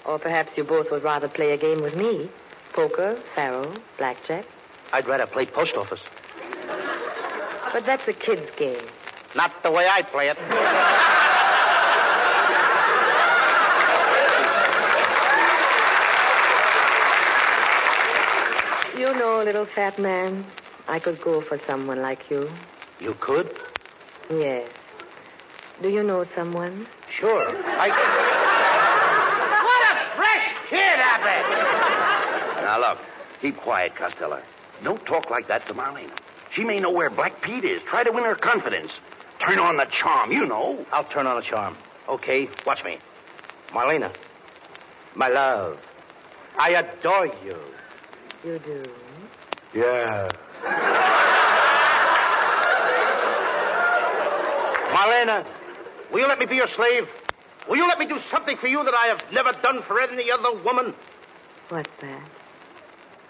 Or 0.04 0.18
perhaps 0.18 0.52
you 0.56 0.64
both 0.64 0.90
would 0.90 1.02
rather 1.02 1.28
play 1.28 1.52
a 1.52 1.56
game 1.56 1.82
with 1.82 1.96
me. 1.96 2.30
Poker, 2.72 3.20
faro, 3.34 3.74
blackjack. 3.98 4.46
I'd 4.92 5.06
rather 5.06 5.26
play 5.26 5.46
post 5.46 5.74
office. 5.76 6.00
But 7.72 7.86
that's 7.86 8.06
a 8.08 8.12
kid's 8.12 8.50
game. 8.58 8.82
Not 9.34 9.52
the 9.62 9.70
way 9.70 9.86
I 9.88 10.02
play 10.02 10.28
it. 10.28 10.38
You 18.96 19.12
know, 19.14 19.42
little 19.42 19.66
fat 19.66 19.98
man, 19.98 20.46
I 20.86 21.00
could 21.00 21.20
go 21.20 21.40
for 21.42 21.60
someone 21.66 22.00
like 22.00 22.30
you. 22.30 22.48
You 23.00 23.14
could? 23.20 23.50
Yes. 24.30 24.70
Do 25.82 25.88
you 25.88 26.02
know 26.02 26.24
someone? 26.34 26.86
Sure. 27.18 27.48
I. 27.48 27.88
What 29.64 29.82
a 29.96 30.16
fresh 30.16 30.46
kid, 30.70 30.98
Abbott! 30.98 32.62
Now, 32.62 32.78
look. 32.80 32.98
Keep 33.40 33.56
quiet, 33.58 33.94
Costello. 33.96 34.40
Don't 34.82 35.04
talk 35.06 35.28
like 35.30 35.48
that 35.48 35.66
to 35.66 35.74
Marlene. 35.74 36.10
She 36.54 36.62
may 36.64 36.78
know 36.78 36.90
where 36.90 37.10
Black 37.10 37.42
Pete 37.42 37.64
is. 37.64 37.82
Try 37.82 38.04
to 38.04 38.12
win 38.12 38.24
her 38.24 38.34
confidence. 38.36 38.92
Turn 39.44 39.58
on 39.58 39.76
the 39.76 39.86
charm, 39.86 40.30
you 40.32 40.46
know. 40.46 40.86
I'll 40.92 41.04
turn 41.04 41.26
on 41.26 41.36
the 41.36 41.42
charm. 41.42 41.76
Okay, 42.08 42.48
watch 42.64 42.84
me. 42.84 42.98
Marlene, 43.70 44.10
my 45.14 45.28
love, 45.28 45.78
I 46.58 46.70
adore 46.70 47.26
you. 47.44 47.58
You 48.44 48.58
do. 48.58 48.84
Yeah. 49.74 50.30
Marlene, 54.92 55.46
will 56.12 56.20
you 56.20 56.28
let 56.28 56.38
me 56.38 56.44
be 56.44 56.56
your 56.56 56.68
slave? 56.76 57.08
Will 57.68 57.76
you 57.76 57.88
let 57.88 57.98
me 57.98 58.06
do 58.06 58.18
something 58.30 58.58
for 58.58 58.68
you 58.68 58.84
that 58.84 58.92
I 58.92 59.06
have 59.06 59.22
never 59.32 59.52
done 59.62 59.82
for 59.86 59.98
any 59.98 60.30
other 60.30 60.62
woman? 60.62 60.94
What's 61.70 61.90
that? 62.02 62.28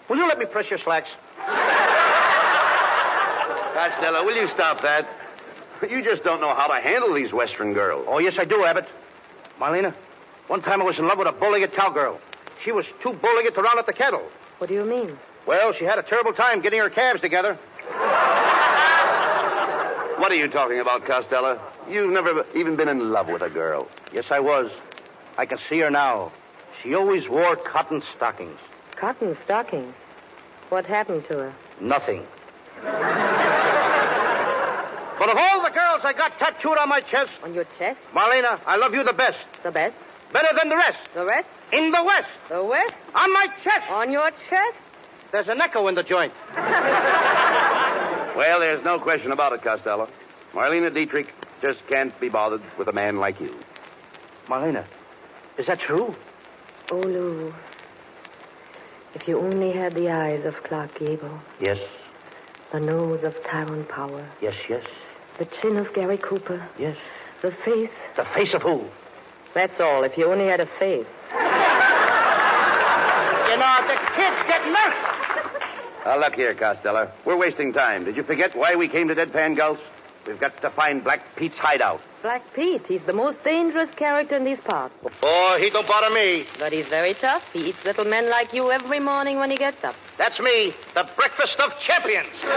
Will 0.09 0.17
you 0.17 0.27
let 0.27 0.37
me 0.37 0.45
press 0.45 0.69
your 0.69 0.79
slacks? 0.79 1.09
Costello, 3.73 4.25
will 4.25 4.35
you 4.35 4.49
stop 4.53 4.81
that? 4.81 5.07
You 5.89 6.03
just 6.03 6.23
don't 6.23 6.41
know 6.41 6.53
how 6.53 6.67
to 6.67 6.81
handle 6.81 7.13
these 7.13 7.31
Western 7.31 7.73
girls. 7.73 8.05
Oh, 8.07 8.19
yes, 8.19 8.35
I 8.37 8.43
do, 8.43 8.65
Abbott. 8.65 8.85
Marlene, 9.59 9.93
one 10.47 10.61
time 10.61 10.81
I 10.81 10.85
was 10.85 10.99
in 10.99 11.07
love 11.07 11.17
with 11.17 11.27
a 11.27 11.31
bull-legged 11.31 11.71
cowgirl. 11.71 12.19
She 12.63 12.73
was 12.73 12.85
too 13.01 13.13
bull-legged 13.13 13.55
to 13.55 13.61
round 13.61 13.79
up 13.79 13.85
the 13.85 13.93
cattle. 13.93 14.29
What 14.57 14.67
do 14.67 14.73
you 14.73 14.85
mean? 14.85 15.17
Well, 15.45 15.73
she 15.77 15.85
had 15.85 15.99
a 15.99 16.03
terrible 16.03 16.33
time 16.33 16.61
getting 16.61 16.79
her 16.79 16.89
calves 16.89 17.21
together. 17.21 17.57
What 20.17 20.31
are 20.31 20.35
you 20.35 20.47
talking 20.47 20.79
about, 20.79 21.05
Costello? 21.05 21.59
You've 21.89 22.11
never 22.11 22.45
even 22.55 22.75
been 22.75 22.87
in 22.87 23.11
love 23.11 23.27
with 23.27 23.41
a 23.41 23.49
girl. 23.49 23.87
Yes, 24.13 24.25
I 24.31 24.39
was. 24.39 24.71
I 25.37 25.45
can 25.45 25.59
see 25.69 25.79
her 25.79 25.91
now. 25.91 26.31
She 26.81 26.95
always 26.95 27.27
wore 27.27 27.55
cotton 27.57 28.01
stockings. 28.15 28.57
Cotton 28.95 29.37
stockings. 29.43 29.93
What 30.69 30.85
happened 30.85 31.25
to 31.29 31.37
her? 31.37 31.53
Nothing. 31.81 32.23
but 35.19 35.29
of 35.29 35.37
all 35.37 35.61
the 35.61 35.69
girls 35.69 36.01
I 36.03 36.13
got 36.17 36.37
tattooed 36.39 36.77
on 36.77 36.89
my 36.89 37.01
chest, 37.01 37.31
On 37.43 37.53
your 37.53 37.65
chest? 37.77 37.99
Marlene, 38.13 38.59
I 38.65 38.77
love 38.77 38.93
you 38.93 39.03
the 39.03 39.13
best. 39.13 39.37
The 39.63 39.71
best? 39.71 39.95
Better 40.33 40.49
than 40.57 40.69
the 40.69 40.75
rest. 40.75 40.99
The 41.13 41.25
rest? 41.25 41.47
In 41.71 41.91
the 41.91 42.03
West. 42.03 42.27
The 42.49 42.63
west? 42.63 42.93
On 43.15 43.31
my 43.33 43.47
chest. 43.63 43.89
On 43.89 44.11
your 44.11 44.29
chest? 44.49 44.77
There's 45.31 45.47
an 45.47 45.61
echo 45.61 45.87
in 45.87 45.95
the 45.95 46.03
joint. 46.03 46.33
Well, 48.35 48.59
there's 48.59 48.83
no 48.83 48.99
question 48.99 49.31
about 49.31 49.53
it, 49.53 49.61
Costello. 49.63 50.09
Marlene 50.53 50.93
Dietrich 50.93 51.33
just 51.61 51.79
can't 51.89 52.17
be 52.19 52.27
bothered 52.27 52.61
with 52.77 52.89
a 52.89 52.91
man 52.93 53.15
like 53.17 53.39
you. 53.39 53.55
Marlene, 54.47 54.83
is 55.57 55.67
that 55.67 55.79
true? 55.79 56.13
Oh, 56.91 56.97
Lou. 56.97 57.53
If 59.13 59.25
you 59.25 59.39
only 59.39 59.71
had 59.71 59.93
the 59.93 60.09
eyes 60.11 60.43
of 60.43 60.55
Clark 60.63 60.99
Gable, 60.99 61.39
Yes, 61.61 61.77
the 62.73 62.79
nose 62.81 63.23
of 63.23 63.33
Tyrone 63.49 63.85
Power, 63.85 64.27
yes, 64.41 64.55
yes, 64.69 64.85
the 65.39 65.45
chin 65.61 65.77
of 65.77 65.93
Gary 65.93 66.17
Cooper, 66.17 66.67
yes. 66.77 66.97
the 67.41 67.51
face. 67.63 67.89
The 68.17 68.25
face 68.35 68.53
of 68.53 68.63
who? 68.63 68.83
That's 69.55 69.79
all. 69.79 70.03
If 70.03 70.17
you 70.17 70.29
only 70.29 70.45
had 70.47 70.59
a 70.59 70.67
face. 70.77 71.07
You 73.49 73.57
know, 73.57 73.77
the 73.87 73.95
kid's 74.15 74.43
getting 74.47 74.73
nervous. 74.73 74.99
Now, 76.05 76.19
look 76.23 76.35
here, 76.35 76.53
Costello. 76.53 77.09
We're 77.25 77.37
wasting 77.37 77.71
time. 77.71 78.03
Did 78.03 78.17
you 78.17 78.23
forget 78.23 78.53
why 78.55 78.75
we 78.75 78.89
came 78.89 79.07
to 79.07 79.15
Deadpan 79.15 79.55
Gulch? 79.55 79.79
We've 80.27 80.39
got 80.39 80.61
to 80.61 80.69
find 80.71 81.03
Black 81.03 81.21
Pete's 81.37 81.55
hideout. 81.55 82.01
Black 82.21 82.41
Pete. 82.53 82.81
He's 82.87 83.01
the 83.05 83.13
most 83.13 83.41
dangerous 83.45 83.93
character 83.95 84.35
in 84.35 84.43
these 84.43 84.59
parts. 84.59 84.93
Oh, 85.23 85.57
he 85.57 85.69
don't 85.69 85.87
bother 85.87 86.13
me. 86.13 86.45
But 86.59 86.73
he's 86.73 86.87
very 86.87 87.13
tough. 87.13 87.43
He 87.53 87.69
eats 87.69 87.77
little 87.85 88.03
men 88.05 88.29
like 88.29 88.51
you 88.51 88.71
every 88.71 88.99
morning 88.99 89.37
when 89.37 89.51
he 89.51 89.57
gets 89.57 89.81
up. 89.83 89.95
That's 90.17 90.37
me, 90.39 90.73
the 90.95 91.07
breakfast 91.15 91.57
of 91.59 91.71
champions. 91.79 92.27
But, 92.41 92.49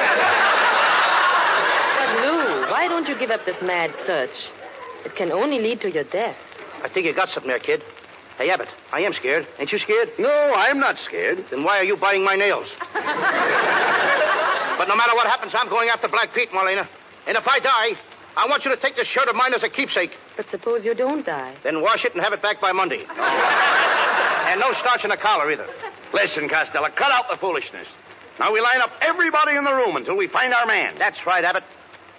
Lou, 2.25 2.71
why 2.73 2.89
don't 2.89 3.07
you 3.07 3.15
give 3.19 3.31
up 3.31 3.45
this 3.45 3.61
mad 3.63 3.95
search? 4.05 4.51
It 5.05 5.15
can 5.15 5.31
only 5.31 5.59
lead 5.59 5.81
to 5.83 5.91
your 5.93 6.05
death. 6.05 6.37
I 6.83 6.89
think 6.93 7.07
you 7.07 7.15
got 7.15 7.29
something 7.29 7.49
there, 7.49 7.59
kid. 7.59 7.83
Hey, 8.39 8.51
Abbott, 8.51 8.69
I 8.93 9.01
am 9.01 9.13
scared. 9.15 9.49
Ain't 9.59 9.73
you 9.73 9.79
scared? 9.79 10.11
No, 10.19 10.31
I'm 10.31 10.79
not 10.79 10.97
scared. 11.05 11.45
Then 11.51 11.65
why 11.65 11.79
are 11.79 11.85
you 11.85 11.97
biting 11.97 12.25
my 12.25 12.37
nails? 12.37 12.69
but 12.79 12.95
no 14.87 14.95
matter 14.95 15.15
what 15.19 15.27
happens, 15.27 15.55
I'm 15.59 15.69
going 15.69 15.89
after 15.89 16.07
Black 16.07 16.33
Pete, 16.35 16.51
Marlene. 16.51 16.87
And 17.27 17.37
if 17.37 17.43
I 17.47 17.59
die, 17.59 17.99
I 18.37 18.47
want 18.47 18.65
you 18.65 18.71
to 18.71 18.81
take 18.81 18.95
this 18.95 19.09
shirt 19.09 19.27
of 19.27 19.35
mine 19.35 19.55
as 19.55 19.65
a 19.65 19.69
keepsake. 19.69 20.13
But 20.37 20.47
suppose 20.51 20.85
you 20.85 20.95
don't 20.95 21.27
die. 21.27 21.57
Then 21.65 21.83
wash 21.83 22.05
it 22.05 22.15
and 22.15 22.23
have 22.23 22.33
it 22.33 22.41
back 22.41 22.61
by 22.61 22.71
Monday. 22.71 23.03
and 23.11 24.61
no 24.61 24.73
starch 24.79 25.03
in 25.03 25.11
the 25.11 25.17
collar 25.17 25.51
either. 25.51 25.67
Listen, 26.15 26.49
Costello, 26.49 26.91
cut 26.95 27.11
out 27.11 27.25
the 27.29 27.39
foolishness. 27.39 27.89
Now 28.39 28.53
we 28.53 28.61
line 28.61 28.81
up 28.81 28.93
everybody 29.03 29.57
in 29.57 29.65
the 29.65 29.75
room 29.75 29.97
until 29.97 30.17
we 30.17 30.29
find 30.29 30.55
our 30.55 30.65
man. 30.65 30.95
That's 30.97 31.19
right, 31.27 31.43
Abbott. 31.43 31.65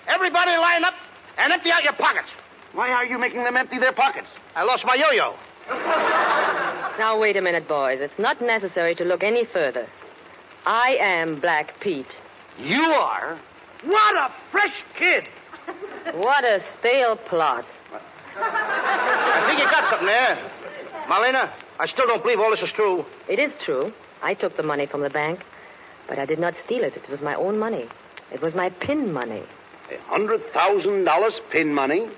Everybody 0.05 0.57
line 0.57 0.83
up 0.83 0.95
and 1.37 1.53
empty 1.53 1.71
out 1.71 1.83
your 1.83 1.93
pockets. 1.93 2.27
Why 2.73 2.91
are 2.91 3.05
you 3.05 3.17
making 3.17 3.43
them 3.43 3.57
empty 3.57 3.79
their 3.79 3.93
pockets? 3.93 4.27
I 4.55 4.63
lost 4.63 4.85
my 4.85 4.95
yo-yo. 4.95 5.35
Now, 6.99 7.17
wait 7.17 7.37
a 7.37 7.41
minute, 7.41 7.65
boys. 7.65 7.99
It's 8.01 8.19
not 8.19 8.41
necessary 8.41 8.93
to 8.95 9.05
look 9.05 9.23
any 9.23 9.45
further. 9.45 9.87
I 10.65 10.97
am 10.99 11.39
Black 11.39 11.79
Pete. 11.79 12.11
You 12.57 12.81
are? 12.81 13.39
What 13.85 14.15
a 14.17 14.33
fresh 14.51 14.83
kid! 14.97 15.29
What 16.13 16.43
a 16.43 16.59
stale 16.77 17.15
plot. 17.15 17.63
I 18.35 19.45
think 19.47 19.59
you 19.59 19.65
got 19.71 19.89
something 19.89 20.07
there. 20.07 20.51
Marlene, 21.07 21.49
I 21.79 21.87
still 21.87 22.05
don't 22.07 22.21
believe 22.21 22.39
all 22.39 22.51
this 22.51 22.61
is 22.61 22.73
true. 22.75 23.05
It 23.29 23.39
is 23.39 23.53
true. 23.63 23.93
I 24.21 24.33
took 24.33 24.57
the 24.57 24.63
money 24.63 24.85
from 24.85 25.01
the 25.01 25.09
bank, 25.09 25.39
but 26.09 26.19
I 26.19 26.25
did 26.25 26.39
not 26.39 26.53
steal 26.65 26.83
it. 26.83 26.97
It 26.97 27.09
was 27.09 27.21
my 27.21 27.35
own 27.35 27.57
money. 27.57 27.87
It 28.33 28.41
was 28.41 28.53
my 28.53 28.69
pin 28.69 29.13
money. 29.13 29.43
A 29.89 29.97
hundred 30.09 30.41
thousand 30.53 31.05
dollars 31.05 31.39
pin 31.49 31.73
money? 31.73 32.09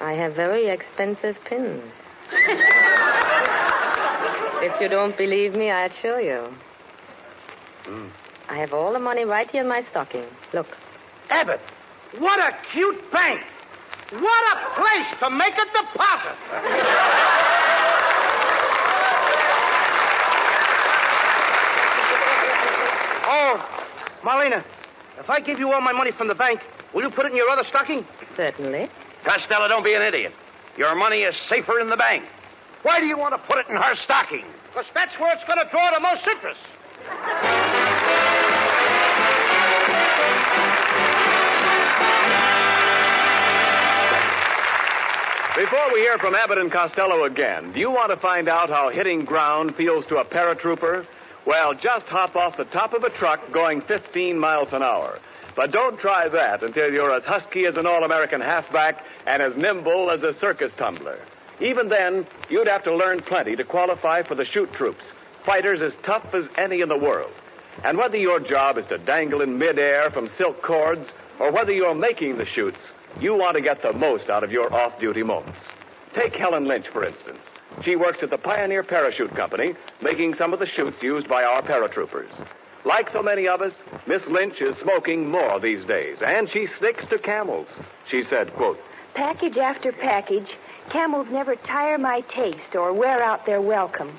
I 0.00 0.12
have 0.12 0.34
very 0.34 0.68
expensive 0.68 1.36
pins. 1.44 1.82
if 4.62 4.80
you 4.80 4.88
don't 4.88 5.16
believe 5.16 5.54
me, 5.54 5.70
I'll 5.70 5.90
show 5.90 6.18
you. 6.18 6.52
Hmm. 7.84 8.08
I 8.48 8.58
have 8.58 8.72
all 8.72 8.92
the 8.92 8.98
money 8.98 9.24
right 9.24 9.50
here 9.50 9.62
in 9.62 9.68
my 9.68 9.84
stocking. 9.90 10.24
Look. 10.52 10.66
Abbott, 11.30 11.60
what 12.18 12.38
a 12.40 12.56
cute 12.72 13.10
bank. 13.10 13.42
What 14.10 14.44
a 14.52 14.56
place 14.74 15.06
to 15.20 15.30
make 15.30 15.54
a 15.54 15.64
deposit. 15.64 16.36
oh, 23.26 23.56
Marlene, 24.22 24.62
if 25.18 25.30
I 25.30 25.40
give 25.40 25.58
you 25.58 25.72
all 25.72 25.80
my 25.80 25.92
money 25.92 26.12
from 26.12 26.28
the 26.28 26.34
bank, 26.34 26.60
will 26.92 27.02
you 27.02 27.10
put 27.10 27.24
it 27.24 27.30
in 27.30 27.36
your 27.36 27.48
other 27.48 27.64
stocking? 27.64 28.04
Certainly. 28.36 28.90
Costello, 29.24 29.68
don't 29.68 29.84
be 29.84 29.94
an 29.94 30.02
idiot. 30.02 30.32
Your 30.76 30.94
money 30.94 31.22
is 31.22 31.36
safer 31.48 31.80
in 31.80 31.88
the 31.90 31.96
bank. 31.96 32.24
Why 32.82 33.00
do 33.00 33.06
you 33.06 33.16
want 33.16 33.34
to 33.34 33.40
put 33.48 33.58
it 33.58 33.68
in 33.68 33.76
her 33.76 33.94
stocking? 33.96 34.44
Because 34.68 34.86
that's 34.94 35.18
where 35.18 35.32
it's 35.34 35.44
going 35.44 35.58
to 35.58 35.70
draw 35.70 35.90
the 35.92 36.00
most 36.00 36.26
interest. 36.26 36.60
Before 45.56 45.92
we 45.92 46.00
hear 46.00 46.18
from 46.18 46.34
Abbott 46.34 46.58
and 46.58 46.72
Costello 46.72 47.24
again, 47.24 47.72
do 47.72 47.78
you 47.78 47.90
want 47.90 48.10
to 48.10 48.16
find 48.16 48.48
out 48.48 48.70
how 48.70 48.88
hitting 48.88 49.24
ground 49.24 49.76
feels 49.76 50.06
to 50.06 50.16
a 50.16 50.24
paratrooper? 50.24 51.06
Well, 51.46 51.74
just 51.74 52.06
hop 52.06 52.34
off 52.34 52.56
the 52.56 52.64
top 52.64 52.94
of 52.94 53.04
a 53.04 53.10
truck 53.10 53.40
going 53.52 53.82
15 53.82 54.38
miles 54.38 54.72
an 54.72 54.82
hour. 54.82 55.18
But 55.54 55.70
don't 55.70 55.98
try 55.98 56.28
that 56.28 56.62
until 56.62 56.90
you're 56.92 57.14
as 57.14 57.24
husky 57.24 57.66
as 57.66 57.76
an 57.76 57.86
All 57.86 58.04
American 58.04 58.40
halfback 58.40 59.04
and 59.26 59.42
as 59.42 59.56
nimble 59.56 60.10
as 60.10 60.22
a 60.22 60.38
circus 60.38 60.72
tumbler. 60.78 61.18
Even 61.60 61.88
then, 61.88 62.26
you'd 62.48 62.68
have 62.68 62.84
to 62.84 62.94
learn 62.94 63.20
plenty 63.22 63.54
to 63.56 63.64
qualify 63.64 64.22
for 64.22 64.34
the 64.34 64.44
chute 64.44 64.72
troops, 64.72 65.04
fighters 65.44 65.82
as 65.82 65.92
tough 66.04 66.34
as 66.34 66.46
any 66.56 66.80
in 66.80 66.88
the 66.88 66.96
world. 66.96 67.32
And 67.84 67.98
whether 67.98 68.16
your 68.16 68.40
job 68.40 68.78
is 68.78 68.86
to 68.86 68.98
dangle 68.98 69.42
in 69.42 69.58
midair 69.58 70.10
from 70.10 70.30
silk 70.36 70.62
cords 70.62 71.08
or 71.38 71.52
whether 71.52 71.72
you're 71.72 71.94
making 71.94 72.38
the 72.38 72.46
chutes, 72.46 72.80
you 73.20 73.34
want 73.34 73.56
to 73.56 73.62
get 73.62 73.82
the 73.82 73.92
most 73.92 74.30
out 74.30 74.44
of 74.44 74.50
your 74.50 74.72
off 74.72 74.98
duty 74.98 75.22
moments. 75.22 75.58
Take 76.14 76.34
Helen 76.34 76.66
Lynch, 76.66 76.86
for 76.92 77.04
instance. 77.04 77.40
She 77.82 77.96
works 77.96 78.18
at 78.22 78.30
the 78.30 78.38
Pioneer 78.38 78.82
Parachute 78.82 79.34
Company, 79.34 79.74
making 80.02 80.34
some 80.34 80.52
of 80.52 80.58
the 80.58 80.66
chutes 80.66 81.02
used 81.02 81.28
by 81.28 81.42
our 81.42 81.62
paratroopers. 81.62 82.30
Like 82.84 83.10
so 83.10 83.22
many 83.22 83.46
of 83.46 83.62
us, 83.62 83.72
Miss 84.06 84.26
Lynch 84.26 84.60
is 84.60 84.76
smoking 84.78 85.30
more 85.30 85.60
these 85.60 85.84
days, 85.84 86.18
and 86.24 86.50
she 86.50 86.66
sticks 86.66 87.04
to 87.10 87.18
camels. 87.18 87.68
She 88.08 88.22
said, 88.24 88.52
quote, 88.54 88.78
Package 89.14 89.56
after 89.58 89.92
package, 89.92 90.56
camels 90.90 91.28
never 91.30 91.54
tire 91.54 91.98
my 91.98 92.22
taste 92.22 92.74
or 92.74 92.92
wear 92.92 93.22
out 93.22 93.46
their 93.46 93.60
welcome. 93.60 94.18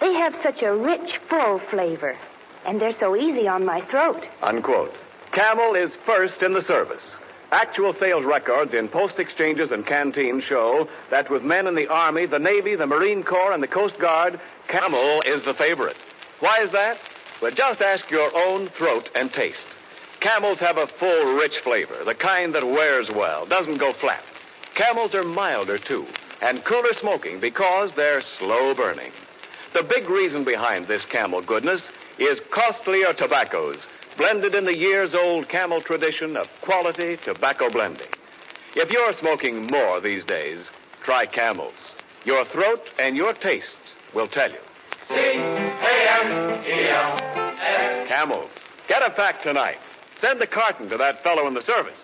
They 0.00 0.14
have 0.14 0.34
such 0.42 0.62
a 0.62 0.74
rich, 0.74 1.18
full 1.28 1.60
flavor, 1.70 2.16
and 2.66 2.80
they're 2.80 2.98
so 2.98 3.14
easy 3.14 3.46
on 3.46 3.64
my 3.64 3.82
throat. 3.82 4.26
unquote. 4.42 4.92
Camel 5.32 5.74
is 5.74 5.90
first 6.04 6.42
in 6.42 6.52
the 6.52 6.64
service. 6.64 7.02
Actual 7.52 7.94
sales 7.94 8.24
records 8.24 8.72
in 8.72 8.88
post 8.88 9.18
exchanges 9.18 9.70
and 9.70 9.86
canteens 9.86 10.42
show 10.44 10.88
that 11.10 11.30
with 11.30 11.42
men 11.42 11.66
in 11.66 11.74
the 11.74 11.86
Army, 11.86 12.26
the 12.26 12.38
Navy, 12.38 12.74
the 12.76 12.86
Marine 12.86 13.22
Corps, 13.22 13.52
and 13.52 13.62
the 13.62 13.68
Coast 13.68 13.98
Guard, 13.98 14.40
Camel 14.68 15.22
is 15.26 15.44
the 15.44 15.54
favorite. 15.54 15.96
Why 16.40 16.62
is 16.62 16.70
that? 16.70 16.98
Well, 17.42 17.50
just 17.50 17.80
ask 17.80 18.08
your 18.08 18.30
own 18.36 18.68
throat 18.68 19.08
and 19.16 19.32
taste. 19.32 19.66
Camels 20.20 20.60
have 20.60 20.76
a 20.76 20.86
full, 20.86 21.34
rich 21.34 21.58
flavor, 21.64 22.04
the 22.04 22.14
kind 22.14 22.54
that 22.54 22.64
wears 22.64 23.10
well, 23.10 23.46
doesn't 23.46 23.78
go 23.78 23.92
flat. 23.94 24.22
Camels 24.76 25.12
are 25.16 25.24
milder, 25.24 25.76
too, 25.76 26.06
and 26.40 26.64
cooler 26.64 26.94
smoking 26.94 27.40
because 27.40 27.92
they're 27.96 28.20
slow 28.38 28.74
burning. 28.74 29.10
The 29.74 29.82
big 29.82 30.08
reason 30.08 30.44
behind 30.44 30.86
this 30.86 31.04
camel 31.04 31.42
goodness 31.42 31.82
is 32.16 32.40
costlier 32.52 33.12
tobaccos, 33.12 33.78
blended 34.16 34.54
in 34.54 34.64
the 34.64 34.78
years 34.78 35.12
old 35.12 35.48
camel 35.48 35.80
tradition 35.80 36.36
of 36.36 36.46
quality 36.60 37.16
tobacco 37.24 37.70
blending. 37.70 38.06
If 38.76 38.92
you're 38.92 39.14
smoking 39.14 39.66
more 39.66 40.00
these 40.00 40.22
days, 40.22 40.70
try 41.02 41.26
camels. 41.26 41.74
Your 42.24 42.44
throat 42.44 42.88
and 43.00 43.16
your 43.16 43.32
taste 43.32 43.66
will 44.14 44.28
tell 44.28 44.52
you. 44.52 44.60
C-A-M-E-L-S. 45.08 45.78
Camels. 48.08 48.50
Get 48.88 49.02
a 49.02 49.10
pack 49.10 49.42
tonight. 49.42 49.78
Send 50.20 50.40
the 50.40 50.46
carton 50.46 50.88
to 50.88 50.96
that 50.96 51.22
fellow 51.22 51.46
in 51.48 51.54
the 51.54 51.62
service. 51.62 51.98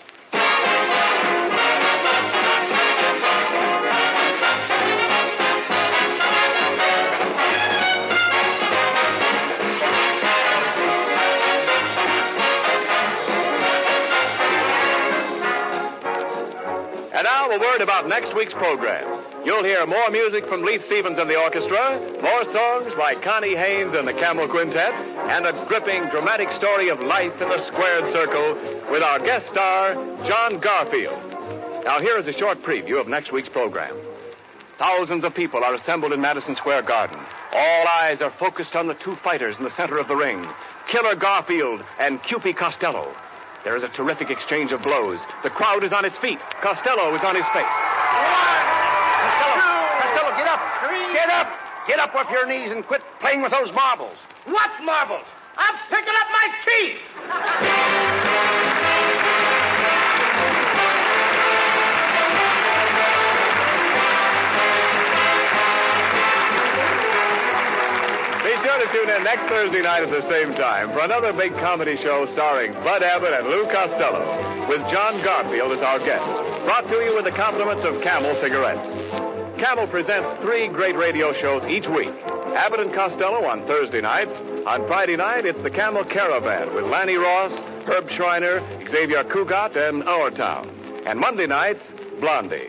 And 17.18 17.24
now 17.24 17.50
a 17.50 17.58
word 17.58 17.80
about 17.80 18.08
next 18.08 18.32
week's 18.36 18.52
program. 18.52 19.17
You'll 19.44 19.64
hear 19.64 19.86
more 19.86 20.10
music 20.10 20.46
from 20.48 20.62
Leith 20.62 20.82
Stevens 20.86 21.18
and 21.18 21.30
the 21.30 21.38
orchestra, 21.38 22.00
more 22.20 22.44
songs 22.52 22.92
by 22.98 23.14
Connie 23.22 23.54
Haynes 23.54 23.94
and 23.94 24.06
the 24.06 24.12
Camel 24.12 24.48
Quintet, 24.48 24.92
and 24.92 25.46
a 25.46 25.64
gripping, 25.68 26.10
dramatic 26.10 26.50
story 26.58 26.88
of 26.88 27.00
life 27.00 27.32
in 27.40 27.48
the 27.48 27.64
squared 27.68 28.12
circle 28.12 28.54
with 28.90 29.02
our 29.02 29.20
guest 29.20 29.46
star, 29.46 29.94
John 30.26 30.58
Garfield. 30.58 31.84
Now, 31.84 32.00
here 32.00 32.18
is 32.18 32.26
a 32.26 32.36
short 32.36 32.62
preview 32.62 33.00
of 33.00 33.06
next 33.06 33.32
week's 33.32 33.48
program. 33.48 33.96
Thousands 34.78 35.24
of 35.24 35.34
people 35.34 35.62
are 35.62 35.74
assembled 35.74 36.12
in 36.12 36.20
Madison 36.20 36.56
Square 36.56 36.82
Garden. 36.82 37.18
All 37.52 37.86
eyes 37.86 38.20
are 38.20 38.34
focused 38.38 38.74
on 38.74 38.88
the 38.88 38.94
two 38.94 39.16
fighters 39.22 39.56
in 39.56 39.64
the 39.64 39.74
center 39.76 39.98
of 39.98 40.08
the 40.08 40.16
ring 40.16 40.46
Killer 40.90 41.14
Garfield 41.14 41.80
and 42.00 42.22
Cupid 42.24 42.56
Costello. 42.56 43.14
There 43.64 43.76
is 43.76 43.82
a 43.82 43.88
terrific 43.88 44.30
exchange 44.30 44.72
of 44.72 44.82
blows. 44.82 45.20
The 45.42 45.50
crowd 45.50 45.84
is 45.84 45.92
on 45.92 46.04
its 46.04 46.18
feet. 46.18 46.38
Costello 46.62 47.14
is 47.14 47.22
on 47.22 47.36
his 47.36 47.44
face. 47.52 48.97
Costello, 49.38 50.36
get 50.36 50.48
up. 50.48 50.60
Get 51.14 51.30
up. 51.30 51.48
Get 51.86 51.98
up 51.98 52.14
off 52.14 52.30
your 52.30 52.46
knees 52.46 52.70
and 52.70 52.86
quit 52.86 53.02
playing 53.20 53.42
with 53.42 53.52
those 53.52 53.72
marbles. 53.72 54.16
What 54.44 54.70
marbles? 54.84 55.24
I'm 55.56 55.74
picking 55.90 56.14
up 56.14 56.28
my 56.30 56.48
teeth. 56.64 57.00
Be 68.44 68.54
sure 68.64 68.78
to 68.78 68.92
tune 68.92 69.10
in 69.10 69.24
next 69.24 69.48
Thursday 69.48 69.82
night 69.82 70.02
at 70.02 70.10
the 70.10 70.22
same 70.28 70.54
time 70.54 70.90
for 70.92 71.00
another 71.00 71.32
big 71.32 71.52
comedy 71.54 71.96
show 72.02 72.26
starring 72.32 72.72
Bud 72.84 73.02
Abbott 73.02 73.32
and 73.32 73.46
Lou 73.46 73.64
Costello, 73.66 74.68
with 74.68 74.80
John 74.92 75.20
Garfield 75.22 75.72
as 75.72 75.82
our 75.82 75.98
guest. 75.98 76.24
Brought 76.64 76.88
to 76.88 76.96
you 77.04 77.14
with 77.14 77.24
the 77.24 77.32
compliments 77.32 77.84
of 77.84 78.00
Camel 78.02 78.34
Cigarettes. 78.40 78.97
Camel 79.58 79.88
presents 79.88 80.40
three 80.40 80.68
great 80.68 80.96
radio 80.96 81.32
shows 81.32 81.64
each 81.68 81.88
week. 81.88 82.14
Abbott 82.54 82.78
and 82.78 82.94
Costello 82.94 83.44
on 83.44 83.66
Thursday 83.66 84.00
nights. 84.00 84.30
On 84.66 84.86
Friday 84.86 85.16
night, 85.16 85.46
it's 85.46 85.60
the 85.64 85.70
Camel 85.70 86.04
Caravan 86.04 86.72
with 86.76 86.84
Lanny 86.84 87.16
Ross, 87.16 87.50
Herb 87.84 88.08
Shriner, 88.10 88.60
Xavier 88.88 89.24
Cugat, 89.24 89.74
and 89.76 90.04
Our 90.04 90.30
Town. 90.30 90.68
And 91.06 91.18
Monday 91.18 91.48
nights, 91.48 91.80
Blondie. 92.20 92.68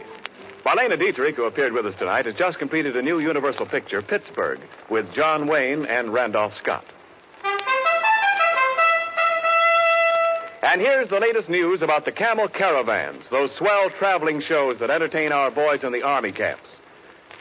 Marlene 0.66 0.98
Dietrich, 0.98 1.36
who 1.36 1.44
appeared 1.44 1.74
with 1.74 1.86
us 1.86 1.94
tonight, 2.00 2.26
has 2.26 2.34
just 2.34 2.58
completed 2.58 2.98
a 2.98 3.04
new 3.04 3.20
Universal 3.20 3.68
picture, 3.68 4.02
Pittsburgh, 4.02 4.60
with 4.90 5.14
John 5.14 5.46
Wayne 5.46 5.86
and 5.86 6.12
Randolph 6.12 6.54
Scott. 6.60 6.86
And 10.64 10.82
here's 10.82 11.10
the 11.10 11.20
latest 11.20 11.50
news 11.50 11.84
about 11.84 12.06
the 12.06 12.12
Camel 12.12 12.48
Caravans, 12.48 13.24
those 13.30 13.56
swell 13.58 13.92
traveling 13.92 14.42
shows 14.42 14.80
that 14.80 14.90
entertain 14.90 15.32
our 15.32 15.52
boys 15.52 15.84
in 15.84 15.94
the 15.94 16.02
Army 16.02 16.32
camps. 16.32 16.68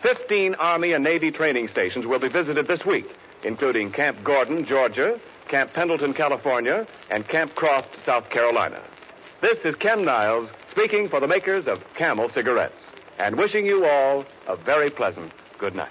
Fifteen 0.02 0.54
Army 0.56 0.92
and 0.92 1.02
Navy 1.02 1.30
training 1.30 1.68
stations 1.68 2.06
will 2.06 2.20
be 2.20 2.28
visited 2.28 2.68
this 2.68 2.84
week, 2.84 3.06
including 3.42 3.90
Camp 3.90 4.22
Gordon, 4.22 4.64
Georgia, 4.64 5.18
Camp 5.48 5.72
Pendleton, 5.72 6.14
California, 6.14 6.86
and 7.10 7.26
Camp 7.26 7.54
Croft, 7.54 7.88
South 8.06 8.30
Carolina. 8.30 8.80
This 9.40 9.58
is 9.64 9.74
Ken 9.74 10.04
Niles 10.04 10.48
speaking 10.70 11.08
for 11.08 11.20
the 11.20 11.26
makers 11.28 11.66
of 11.66 11.82
Camel 11.94 12.28
cigarettes 12.30 12.80
and 13.18 13.36
wishing 13.36 13.66
you 13.66 13.84
all 13.86 14.24
a 14.46 14.56
very 14.56 14.90
pleasant 14.90 15.32
Good 15.58 15.74
night. 15.74 15.90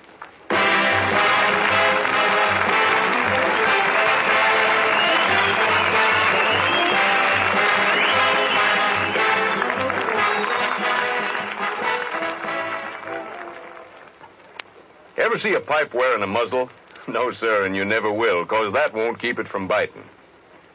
See 15.41 15.54
a 15.54 15.60
pipe 15.60 15.93
wearing 15.93 16.23
a 16.23 16.28
muzzle? 16.28 16.69
No, 17.08 17.32
sir, 17.32 17.65
and 17.65 17.76
you 17.76 17.86
never 17.86 18.12
will, 18.12 18.43
because 18.43 18.73
that 18.73 18.93
won't 18.93 19.21
keep 19.21 19.38
it 19.38 19.47
from 19.47 19.67
biting. 19.67 20.04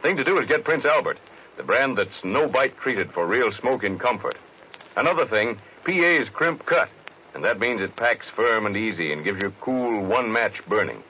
Thing 0.03 0.16
to 0.16 0.25
do 0.25 0.38
is 0.38 0.46
get 0.46 0.62
Prince 0.62 0.85
Albert, 0.85 1.18
the 1.57 1.64
brand 1.64 1.98
that's 1.98 2.22
no 2.22 2.48
bite 2.48 2.77
treated 2.79 3.12
for 3.12 3.27
real 3.27 3.51
smoking 3.53 3.98
comfort. 3.98 4.37
Another 4.96 5.27
thing, 5.27 5.59
PA's 5.85 6.29
crimp 6.33 6.64
cut, 6.64 6.88
and 7.35 7.44
that 7.44 7.59
means 7.59 7.81
it 7.81 7.96
packs 7.96 8.29
firm 8.37 8.66
and 8.66 8.77
easy 8.77 9.12
and 9.12 9.25
gives 9.25 9.42
you 9.42 9.53
cool 9.61 10.05
one 10.05 10.31
match 10.31 10.55
burning. 10.68 11.03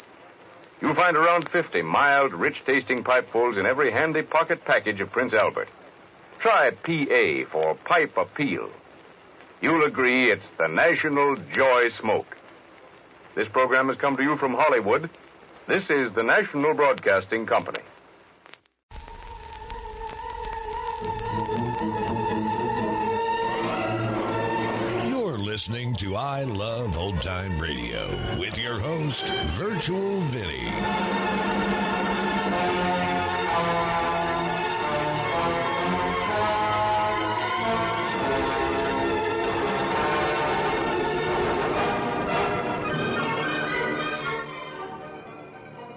You'll 0.80 0.94
find 0.94 1.16
around 1.16 1.48
50 1.50 1.82
mild, 1.82 2.32
rich 2.32 2.56
tasting 2.64 3.04
pipefuls 3.04 3.58
in 3.58 3.66
every 3.66 3.92
handy 3.92 4.22
pocket 4.22 4.64
package 4.64 5.00
of 5.00 5.12
Prince 5.12 5.34
Albert. 5.34 5.68
Try 6.40 6.70
PA 6.70 7.50
for 7.52 7.74
pipe 7.84 8.16
appeal. 8.16 8.70
You'll 9.60 9.84
agree 9.84 10.32
it's 10.32 10.46
the 10.58 10.68
national 10.68 11.36
joy 11.52 11.90
smoke. 12.00 12.36
This 13.34 13.48
program 13.48 13.88
has 13.88 13.96
come 13.96 14.16
to 14.16 14.22
you 14.22 14.36
from 14.36 14.52
Hollywood. 14.52 15.08
This 15.66 15.84
is 15.88 16.12
the 16.12 16.22
National 16.22 16.74
Broadcasting 16.74 17.46
Company. 17.46 17.80
You're 25.08 25.38
listening 25.38 25.94
to 25.96 26.16
I 26.16 26.44
Love 26.44 26.98
Old 26.98 27.22
Time 27.22 27.58
Radio 27.58 28.06
with 28.38 28.58
your 28.58 28.78
host, 28.78 29.24
Virtual 29.24 30.20
Vinny. 30.20 31.81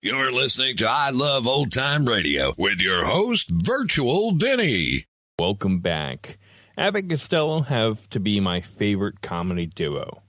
You're 0.00 0.30
listening 0.30 0.76
to 0.76 0.88
I 0.88 1.10
Love 1.10 1.48
Old 1.48 1.72
Time 1.72 2.06
Radio 2.06 2.54
with 2.56 2.80
your 2.80 3.04
host, 3.04 3.50
Virtual 3.50 4.30
Vinny. 4.30 5.06
Welcome 5.40 5.80
back. 5.80 6.38
Abbott 6.76 7.02
and 7.02 7.10
Costello 7.10 7.62
have 7.62 8.08
to 8.10 8.20
be 8.20 8.38
my 8.38 8.60
favorite 8.60 9.22
comedy 9.22 9.66
duo. 9.66 10.22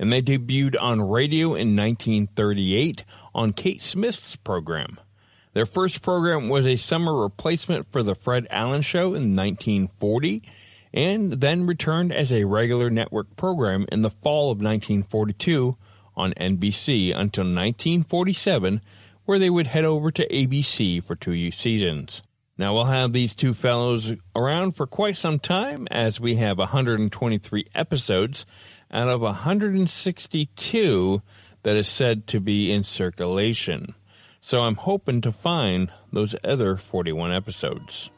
And 0.00 0.12
they 0.12 0.20
debuted 0.20 0.74
on 0.80 1.00
radio 1.00 1.54
in 1.54 1.76
1938 1.76 3.04
on 3.32 3.52
Kate 3.52 3.80
Smith's 3.80 4.34
program. 4.34 4.98
Their 5.52 5.64
first 5.64 6.02
program 6.02 6.48
was 6.48 6.66
a 6.66 6.74
summer 6.74 7.16
replacement 7.16 7.92
for 7.92 8.02
The 8.02 8.16
Fred 8.16 8.48
Allen 8.50 8.82
Show 8.82 9.14
in 9.14 9.36
1940 9.36 10.42
and 10.92 11.34
then 11.34 11.66
returned 11.66 12.12
as 12.12 12.32
a 12.32 12.42
regular 12.42 12.90
network 12.90 13.36
program 13.36 13.86
in 13.92 14.02
the 14.02 14.10
fall 14.10 14.50
of 14.50 14.58
1942 14.58 15.76
on 16.16 16.32
NBC 16.34 17.16
until 17.16 17.44
1947, 17.44 18.80
where 19.24 19.38
they 19.38 19.50
would 19.50 19.66
head 19.66 19.84
over 19.84 20.10
to 20.10 20.28
ABC 20.28 21.02
for 21.02 21.14
two 21.14 21.50
seasons. 21.50 22.22
Now, 22.56 22.74
we'll 22.74 22.84
have 22.84 23.12
these 23.12 23.34
two 23.34 23.52
fellows 23.52 24.12
around 24.36 24.76
for 24.76 24.86
quite 24.86 25.16
some 25.16 25.40
time 25.40 25.88
as 25.90 26.20
we 26.20 26.36
have 26.36 26.58
123 26.58 27.66
episodes 27.74 28.46
out 28.92 29.08
of 29.08 29.22
162 29.22 31.22
that 31.64 31.76
is 31.76 31.88
said 31.88 32.26
to 32.28 32.40
be 32.40 32.70
in 32.70 32.84
circulation. 32.84 33.94
So 34.40 34.62
I'm 34.62 34.76
hoping 34.76 35.20
to 35.22 35.32
find 35.32 35.90
those 36.12 36.36
other 36.44 36.76
41 36.76 37.32
episodes. 37.32 38.10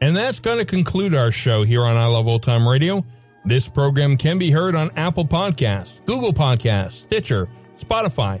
And 0.00 0.16
that's 0.16 0.38
going 0.38 0.58
to 0.58 0.64
conclude 0.64 1.14
our 1.14 1.32
show 1.32 1.64
here 1.64 1.84
on 1.84 1.96
I 1.96 2.06
Love 2.06 2.26
Old 2.26 2.42
Time 2.42 2.68
Radio. 2.68 3.04
This 3.44 3.68
program 3.68 4.16
can 4.16 4.38
be 4.38 4.50
heard 4.50 4.74
on 4.74 4.90
Apple 4.96 5.26
Podcasts, 5.26 6.04
Google 6.06 6.32
Podcasts, 6.32 7.02
Stitcher, 7.02 7.48
Spotify, 7.78 8.40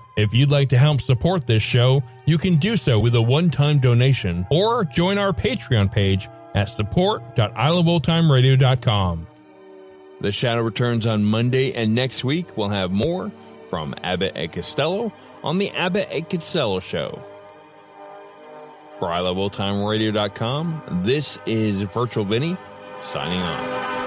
If 0.21 0.33
you'd 0.35 0.51
like 0.51 0.69
to 0.69 0.77
help 0.77 1.01
support 1.01 1.47
this 1.47 1.63
show, 1.63 2.03
you 2.25 2.37
can 2.37 2.57
do 2.57 2.77
so 2.77 2.99
with 2.99 3.15
a 3.15 3.21
one-time 3.21 3.79
donation 3.79 4.45
or 4.51 4.85
join 4.85 5.17
our 5.17 5.33
Patreon 5.33 5.91
page 5.91 6.29
at 6.53 6.69
support.iloveoldtimeradio.com. 6.69 9.27
The 10.21 10.31
Shadow 10.31 10.61
returns 10.61 11.07
on 11.07 11.25
Monday, 11.25 11.73
and 11.73 11.95
next 11.95 12.23
week 12.23 12.55
we'll 12.55 12.69
have 12.69 12.91
more 12.91 13.31
from 13.71 13.95
Abbott 14.03 14.33
and 14.35 14.53
Costello 14.53 15.11
on 15.43 15.57
the 15.57 15.71
Abbott 15.71 16.09
and 16.11 16.29
Costello 16.29 16.79
Show. 16.79 17.19
For 18.99 19.07
iloveoldtimeradio.com, 19.07 21.01
this 21.03 21.39
is 21.47 21.81
Virtual 21.81 22.25
Vinny 22.25 22.55
signing 23.01 23.41
off. 23.41 24.00